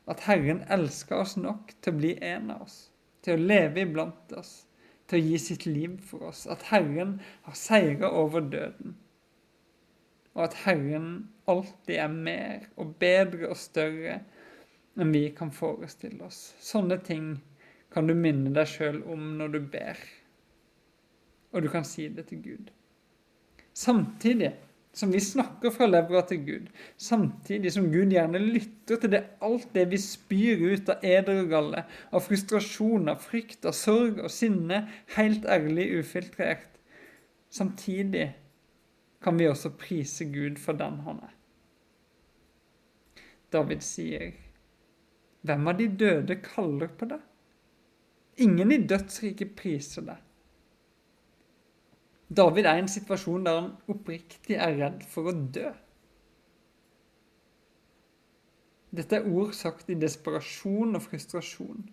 At 0.08 0.25
Herren 0.27 0.63
elsker 0.71 1.21
oss 1.23 1.38
nok 1.38 1.73
til 1.82 1.93
å 1.93 1.99
bli 1.99 2.13
en 2.21 2.51
av 2.51 2.65
oss, 2.65 2.77
til 3.23 3.38
å 3.38 3.47
leve 3.51 3.86
iblant 3.86 4.34
oss, 4.38 4.65
til 5.08 5.19
å 5.19 5.29
gi 5.29 5.39
sitt 5.39 5.65
liv 5.67 5.99
for 6.03 6.29
oss. 6.32 6.45
At 6.47 6.67
Herren 6.71 7.19
har 7.47 7.58
seira 7.60 8.12
over 8.12 8.43
døden. 8.43 8.97
Og 10.34 10.47
at 10.47 10.58
Herren 10.63 11.29
alltid 11.47 11.95
er 11.99 12.12
mer 12.12 12.67
og 12.79 12.95
bedre 12.99 13.51
og 13.51 13.60
større 13.60 14.21
enn 14.97 15.13
vi 15.13 15.27
kan 15.36 15.51
forestille 15.53 16.25
oss. 16.25 16.53
Sånne 16.62 16.97
ting 17.06 17.36
kan 17.93 18.10
du 18.10 18.15
minne 18.17 18.53
deg 18.53 18.69
sjøl 18.69 19.01
om 19.13 19.34
når 19.38 19.53
du 19.53 19.60
ber, 19.75 19.99
og 21.53 21.62
du 21.62 21.69
kan 21.69 21.86
si 21.86 22.08
det 22.10 22.25
til 22.32 22.41
Gud. 22.41 22.71
Samtidig 23.73 24.53
som 24.93 25.12
vi 25.12 25.19
snakker 25.21 25.73
fra 25.73 25.88
levra 25.89 26.21
til 26.29 26.43
Gud, 26.45 26.67
samtidig 27.01 27.71
som 27.73 27.89
Gud 27.91 28.13
gjerne 28.13 28.41
lytter 28.41 28.99
til 29.01 29.12
det, 29.15 29.23
alt 29.41 29.71
det 29.73 29.88
vi 29.89 29.97
spyr 30.01 30.62
ut 30.75 30.91
av 30.93 31.06
eder 31.06 31.41
og 31.41 31.49
galle, 31.49 31.84
av 32.13 32.21
frustrasjon, 32.27 33.10
av 33.10 33.23
frykt, 33.25 33.65
av 33.65 33.73
sorg 33.77 34.21
og 34.21 34.29
sinne, 34.32 34.84
helt 35.15 35.47
ærlig 35.49 35.89
ufiltrert, 35.97 36.77
samtidig 37.49 38.29
kan 39.23 39.39
vi 39.39 39.49
også 39.49 39.73
prise 39.79 40.27
Gud 40.29 40.62
for 40.62 40.77
den 40.77 41.01
han 41.08 41.23
er. 41.25 41.34
David 43.53 43.82
sier 43.86 44.34
hvem 45.43 45.67
av 45.67 45.79
de 45.79 45.88
døde 45.99 46.38
kaller 46.43 46.91
på 46.97 47.08
deg? 47.10 47.21
Ingen 48.43 48.71
i 48.73 48.79
dødsriket 48.89 49.51
priser 49.58 50.06
det. 50.08 50.15
David 52.34 52.65
er 52.65 52.80
i 52.80 52.84
en 52.84 52.91
situasjon 52.91 53.46
der 53.46 53.60
han 53.60 53.72
oppriktig 53.91 54.56
er 54.58 54.78
redd 54.80 55.04
for 55.10 55.30
å 55.30 55.34
dø. 55.34 55.69
Dette 58.93 59.17
er 59.17 59.28
ord 59.30 59.54
sagt 59.58 59.89
i 59.89 59.98
desperasjon 59.98 60.98
og 60.98 61.04
frustrasjon. 61.06 61.88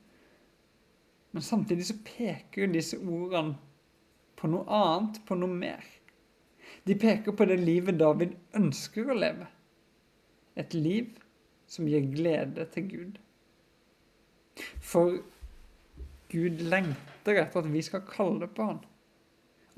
Men 1.33 1.45
samtidig 1.45 1.87
så 1.89 1.97
peker 2.05 2.71
disse 2.73 2.99
ordene 3.01 3.57
på 4.37 4.51
noe 4.51 4.67
annet, 4.69 5.21
på 5.29 5.37
noe 5.39 5.53
mer. 5.53 5.85
De 6.85 6.97
peker 6.99 7.37
på 7.37 7.47
det 7.49 7.59
livet 7.61 7.99
David 8.01 8.37
ønsker 8.57 9.11
å 9.11 9.17
leve. 9.17 9.49
Et 10.61 10.75
liv 10.77 11.17
som 11.71 11.89
gir 11.89 12.05
glede 12.13 12.67
til 12.75 12.89
Gud. 12.91 13.19
For 14.85 15.21
Gud 16.31 16.63
lengter 16.73 17.41
etter 17.43 17.63
at 17.63 17.73
vi 17.73 17.83
skal 17.85 18.05
kalle 18.09 18.49
på 18.51 18.69
han. 18.71 18.81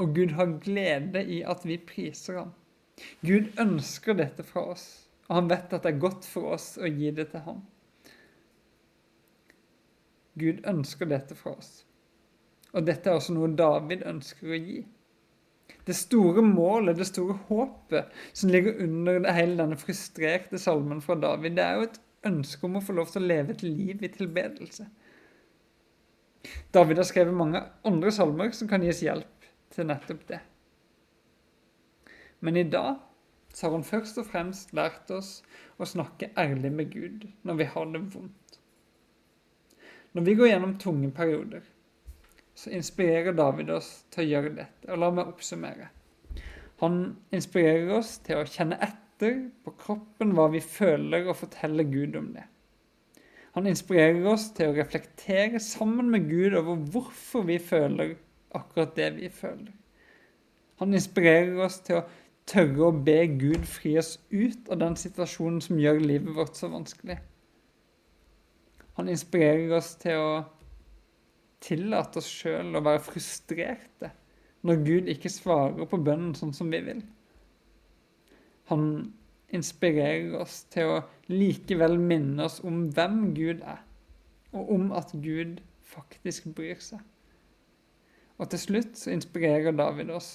Og 0.03 0.15
Gud 0.17 0.35
har 0.35 0.57
glede 0.65 1.23
i 1.31 1.43
at 1.47 1.63
vi 1.67 1.79
priser 1.79 2.41
ham. 2.41 2.53
Gud 3.23 3.53
ønsker 3.61 4.17
dette 4.19 4.45
fra 4.47 4.65
oss, 4.75 4.87
og 5.29 5.37
han 5.39 5.51
vet 5.53 5.73
at 5.73 5.85
det 5.85 5.93
er 5.95 6.03
godt 6.03 6.27
for 6.29 6.57
oss 6.57 6.75
å 6.79 6.91
gi 6.91 7.13
det 7.15 7.29
til 7.33 7.45
ham. 7.47 7.63
Gud 10.39 10.63
ønsker 10.69 11.09
dette 11.11 11.37
fra 11.39 11.55
oss. 11.55 11.83
Og 12.73 12.87
dette 12.89 13.11
er 13.11 13.19
også 13.19 13.35
noe 13.37 13.53
David 13.57 14.05
ønsker 14.09 14.53
å 14.53 14.59
gi. 14.59 14.81
Det 15.87 15.95
store 15.97 16.43
målet, 16.47 16.97
det 16.99 17.09
store 17.09 17.37
håpet 17.49 18.13
som 18.33 18.51
ligger 18.53 18.81
under 18.85 19.21
det 19.25 19.35
hele 19.37 19.59
denne 19.59 19.79
frustrerte 19.79 20.61
salmen 20.61 21.03
fra 21.05 21.17
David, 21.21 21.57
det 21.59 21.65
er 21.67 21.79
jo 21.79 21.87
et 21.89 22.01
ønske 22.29 22.67
om 22.69 22.79
å 22.79 22.85
få 22.85 22.95
lov 22.97 23.11
til 23.13 23.25
å 23.25 23.31
leve 23.33 23.55
et 23.55 23.65
liv 23.67 24.03
i 24.03 24.11
tilbedelse. 24.13 24.87
David 26.75 27.03
har 27.03 27.07
skrevet 27.07 27.37
mange 27.37 27.61
andre 27.87 28.13
salmer 28.15 28.55
som 28.57 28.71
kan 28.71 28.83
gis 28.87 29.03
hjelp 29.05 29.42
til 29.73 29.89
nettopp 29.89 30.27
det. 30.29 30.41
Men 32.41 32.57
i 32.57 32.69
dag 32.69 32.97
så 33.53 33.67
har 33.67 33.77
han 33.77 33.85
først 33.87 34.19
og 34.19 34.29
fremst 34.31 34.73
lært 34.77 35.11
oss 35.15 35.35
å 35.79 35.89
snakke 35.89 36.33
ærlig 36.39 36.73
med 36.73 36.93
Gud 36.93 37.27
når 37.47 37.61
vi 37.61 37.69
har 37.75 37.91
det 37.93 38.03
vondt. 38.15 38.59
Når 40.13 40.27
vi 40.27 40.35
går 40.37 40.51
gjennom 40.51 40.77
tunge 40.81 41.11
perioder, 41.17 41.63
så 42.55 42.73
inspirerer 42.77 43.37
David 43.37 43.71
oss 43.73 43.91
til 44.13 44.25
å 44.25 44.29
gjøre 44.29 44.55
dette. 44.59 44.89
Og 44.93 45.01
la 45.01 45.11
meg 45.15 45.31
oppsummere. 45.31 45.89
Han 46.83 46.99
inspirerer 47.33 47.93
oss 47.97 48.17
til 48.27 48.41
å 48.41 48.49
kjenne 48.49 48.77
etter 48.83 49.39
på 49.65 49.73
kroppen 49.79 50.35
hva 50.37 50.49
vi 50.53 50.61
føler, 50.61 51.29
og 51.29 51.39
fortelle 51.39 51.87
Gud 51.89 52.19
om 52.19 52.33
det. 52.35 52.45
Han 53.55 53.69
inspirerer 53.69 54.25
oss 54.33 54.49
til 54.57 54.73
å 54.73 54.77
reflektere 54.77 55.61
sammen 55.63 56.11
med 56.13 56.29
Gud 56.29 56.57
over 56.59 56.81
hvorfor 56.93 57.47
vi 57.49 57.59
føler 57.63 58.17
akkurat 58.55 58.97
det 58.97 59.11
vi 59.17 59.29
føler. 59.33 59.73
Han 60.81 60.95
inspirerer 60.95 61.61
oss 61.65 61.79
til 61.87 62.01
å 62.01 62.07
tørre 62.49 62.89
å 62.89 63.03
be 63.07 63.21
Gud 63.39 63.67
fri 63.71 63.95
oss 64.01 64.17
ut 64.33 64.71
av 64.73 64.81
den 64.83 64.97
situasjonen 64.99 65.61
som 65.63 65.79
gjør 65.79 66.01
livet 66.03 66.35
vårt 66.37 66.59
så 66.59 66.71
vanskelig. 66.73 67.19
Han 68.99 69.09
inspirerer 69.09 69.77
oss 69.77 69.95
til 70.03 70.19
å 70.21 70.33
tillate 71.63 72.19
oss 72.21 72.29
sjøl 72.29 72.75
å 72.77 72.83
være 72.85 73.05
frustrerte 73.07 74.11
når 74.67 74.85
Gud 74.87 75.11
ikke 75.11 75.31
svarer 75.33 75.89
på 75.91 76.01
bønnen 76.03 76.35
sånn 76.39 76.55
som 76.55 76.71
vi 76.71 76.83
vil. 76.85 77.01
Han 78.71 78.85
inspirerer 79.53 80.35
oss 80.41 80.63
til 80.73 80.97
å 80.97 81.01
likevel 81.31 81.99
minne 82.01 82.47
oss 82.47 82.61
om 82.65 82.87
hvem 82.95 83.33
Gud 83.37 83.63
er, 83.63 83.83
og 84.53 84.71
om 84.77 84.93
at 84.97 85.13
Gud 85.25 85.61
faktisk 85.93 86.53
bryr 86.57 86.81
seg. 86.83 87.03
Og 88.43 88.51
til 88.51 88.59
slutt 88.59 88.99
så 88.99 89.13
inspirerer 89.15 89.75
David 89.79 90.11
oss 90.11 90.31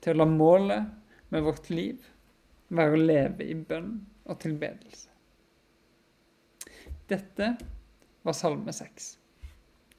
til 0.00 0.14
å 0.14 0.22
la 0.22 0.26
målet 0.30 1.32
med 1.34 1.42
vårt 1.42 1.66
liv 1.72 2.04
være 2.70 2.94
å 2.94 3.00
leve 3.00 3.46
i 3.50 3.56
bønn 3.58 3.96
og 4.30 4.38
tilbedelse. 4.44 5.08
Dette 7.10 7.48
var 8.22 8.36
Salme 8.38 8.72
6. 8.72 9.08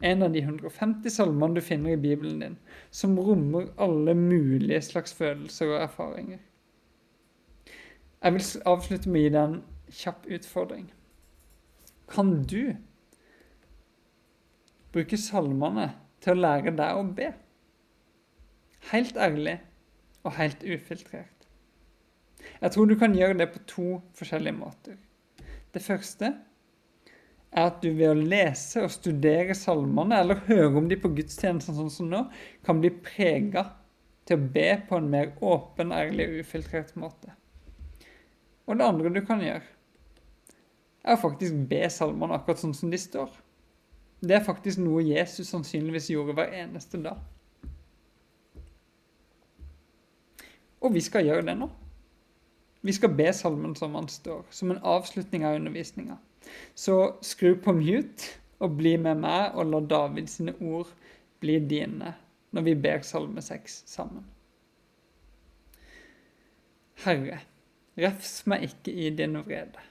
En 0.08 0.24
av 0.24 0.32
de 0.34 0.42
150 0.42 1.12
salmene 1.14 1.60
du 1.60 1.62
finner 1.62 1.94
i 1.94 2.00
Bibelen 2.00 2.40
din, 2.42 2.56
som 2.90 3.20
rommer 3.20 3.68
alle 3.78 4.16
mulige 4.18 4.80
slags 4.88 5.14
følelser 5.14 5.74
og 5.76 5.84
erfaringer. 5.84 6.40
Jeg 8.22 8.38
vil 8.38 8.48
avslutte 8.70 9.12
med 9.12 9.20
å 9.20 9.26
gi 9.26 9.34
deg 9.36 9.44
en 9.44 9.60
kjapp 9.92 10.26
utfordring. 10.38 10.88
Kan 12.12 12.34
du 12.48 12.72
bruke 14.96 15.20
salmene 15.20 15.90
til 16.22 16.36
å 16.36 16.42
lære 16.42 16.74
deg 16.78 16.98
å 16.98 17.06
be? 17.18 17.32
Helt 18.92 19.18
ærlig 19.18 19.60
og 20.26 20.36
helt 20.38 20.64
ufiltrert. 20.64 21.48
Jeg 22.62 22.74
tror 22.74 22.90
du 22.90 22.96
kan 22.98 23.16
gjøre 23.18 23.38
det 23.42 23.50
på 23.54 23.62
to 23.70 23.90
forskjellige 24.18 24.58
måter. 24.58 24.98
Det 25.74 25.82
første 25.84 26.32
er 27.52 27.68
at 27.68 27.82
du 27.84 27.92
ved 27.92 28.14
å 28.14 28.18
lese 28.18 28.84
og 28.86 28.94
studere 28.94 29.56
salmene, 29.58 30.22
eller 30.22 30.42
høre 30.48 30.80
om 30.80 30.88
de 30.90 30.98
på 31.00 31.12
gudstjenesten 31.18 31.78
sånn 31.78 31.94
som 31.94 32.10
nå, 32.10 32.24
kan 32.66 32.82
bli 32.82 32.94
prega 33.04 33.68
til 34.28 34.40
å 34.40 34.50
be 34.56 34.68
på 34.88 34.98
en 34.98 35.10
mer 35.12 35.34
åpen, 35.44 35.94
ærlig 35.96 36.30
og 36.30 36.42
ufiltrert 36.46 36.96
måte. 37.00 37.34
Og 38.70 38.78
det 38.80 38.88
andre 38.88 39.12
du 39.12 39.22
kan 39.26 39.42
gjøre, 39.44 39.66
er 41.02 41.18
å 41.18 41.22
faktisk 41.22 41.58
be 41.70 41.82
salmene 41.90 42.38
akkurat 42.38 42.62
sånn 42.62 42.78
som 42.78 42.92
de 42.94 43.00
står. 43.02 43.32
Det 44.22 44.36
er 44.38 44.44
faktisk 44.46 44.82
noe 44.82 45.02
Jesus 45.02 45.50
sannsynligvis 45.50 46.12
gjorde 46.14 46.36
hver 46.38 46.52
eneste 46.62 47.00
dag. 47.02 47.22
Og 50.82 50.94
vi 50.94 51.02
skal 51.02 51.26
gjøre 51.26 51.46
det 51.46 51.56
nå. 51.58 51.70
Vi 52.82 52.94
skal 52.94 53.14
be 53.18 53.30
salmen 53.34 53.74
som 53.78 53.96
han 53.98 54.08
står, 54.10 54.46
som 54.50 54.72
en 54.72 54.82
avslutning 54.82 55.46
av 55.46 55.58
undervisninga. 55.58 56.18
Så 56.74 57.18
skru 57.22 57.54
på 57.62 57.74
mute 57.78 58.38
og 58.62 58.78
bli 58.78 58.96
med 58.98 59.22
meg, 59.22 59.54
og 59.58 59.70
la 59.70 59.82
David 59.86 60.30
sine 60.30 60.54
ord 60.62 60.90
bli 61.42 61.60
dine 61.66 62.16
når 62.52 62.66
vi 62.66 62.76
ber 62.84 63.06
salme 63.06 63.42
seks 63.42 63.82
sammen. 63.90 64.26
Herre, 67.06 67.40
refs 67.98 68.42
meg 68.50 68.68
ikke 68.68 68.94
i 68.94 69.10
din 69.18 69.38
vrede. 69.42 69.82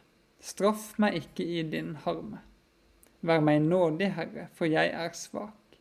Straff 0.41 0.93
meg 1.03 1.19
ikke 1.19 1.47
i 1.47 1.63
din 1.67 1.97
harme. 2.05 2.43
Vær 3.21 3.43
meg 3.45 3.61
nådig, 3.63 4.13
Herre, 4.17 4.47
for 4.57 4.71
jeg 4.71 4.93
er 4.97 5.13
svak. 5.17 5.77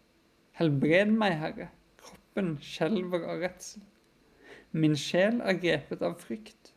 Helbred 0.60 1.14
meg, 1.16 1.38
Herre, 1.40 1.70
kroppen 2.02 2.58
skjelver 2.64 3.24
av 3.32 3.46
redsel. 3.46 3.86
Min 4.72 4.98
sjel 5.00 5.40
er 5.42 5.58
grepet 5.62 6.04
av 6.06 6.20
frykt. 6.20 6.74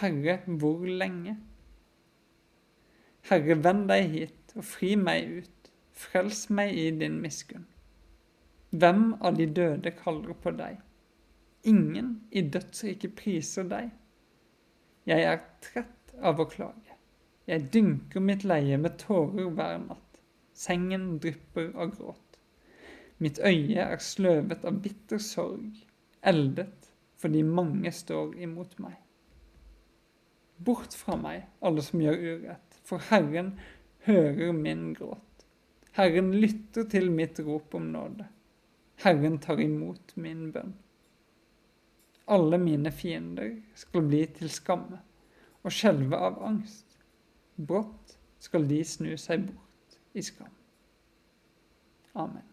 Herre, 0.00 0.38
hvor 0.46 0.86
lenge? 0.88 1.36
Herre, 3.28 3.58
vend 3.62 3.88
deg 3.90 4.08
hit 4.14 4.54
og 4.56 4.64
fri 4.64 4.94
meg 4.96 5.42
ut. 5.42 5.70
Frels 6.00 6.46
meg 6.48 6.72
i 6.80 6.88
din 6.96 7.20
miskunn. 7.20 7.66
Hvem 8.70 9.10
av 9.20 9.36
de 9.36 9.46
døde 9.50 9.92
kaller 9.98 10.32
på 10.32 10.54
deg? 10.56 10.78
Ingen 11.68 12.14
i 12.30 12.40
dødsriket 12.40 13.18
priser 13.18 13.66
deg. 13.68 13.90
Jeg 15.10 15.26
er 15.26 15.42
trett 15.60 16.14
av 16.24 16.40
å 16.40 16.46
klage. 16.48 16.89
Jeg 17.50 17.66
dynker 17.74 18.22
mitt 18.22 18.44
leie 18.46 18.76
med 18.78 18.94
tårer 19.00 19.48
hver 19.56 19.80
natt. 19.82 20.18
Sengen 20.54 21.16
drypper 21.22 21.72
av 21.74 21.96
gråt. 21.96 22.36
Mitt 23.18 23.40
øye 23.42 23.82
er 23.82 24.00
sløvet 24.00 24.62
av 24.64 24.78
bitter 24.84 25.18
sorg, 25.18 25.80
eldet 26.22 26.86
fordi 27.20 27.42
mange 27.44 27.90
står 27.92 28.36
imot 28.40 28.78
meg. 28.80 28.94
Bort 30.56 30.94
fra 30.96 31.16
meg, 31.20 31.42
alle 31.60 31.82
som 31.84 32.00
gjør 32.00 32.22
urett, 32.22 32.78
for 32.86 33.02
Herren 33.10 33.54
hører 34.06 34.52
min 34.56 34.92
gråt. 34.96 35.44
Herren 35.98 36.30
lytter 36.40 36.86
til 36.88 37.10
mitt 37.12 37.40
rop 37.44 37.74
om 37.74 37.90
nåde. 37.92 38.28
Herren 39.02 39.40
tar 39.42 39.60
imot 39.60 40.14
min 40.16 40.46
bønn. 40.54 40.76
Alle 42.30 42.60
mine 42.62 42.92
fiender 42.94 43.56
skal 43.74 44.06
bli 44.06 44.22
til 44.38 44.52
skamme 44.54 45.00
og 45.64 45.74
skjelve 45.74 46.16
av 46.30 46.38
angst. 46.46 46.89
Brått 47.56 48.16
skal 48.40 48.68
de 48.68 48.84
snu 48.84 49.16
seg 49.20 49.46
bort 49.48 49.98
i 50.14 50.22
skam. 50.24 50.52
Amen. 52.14 52.49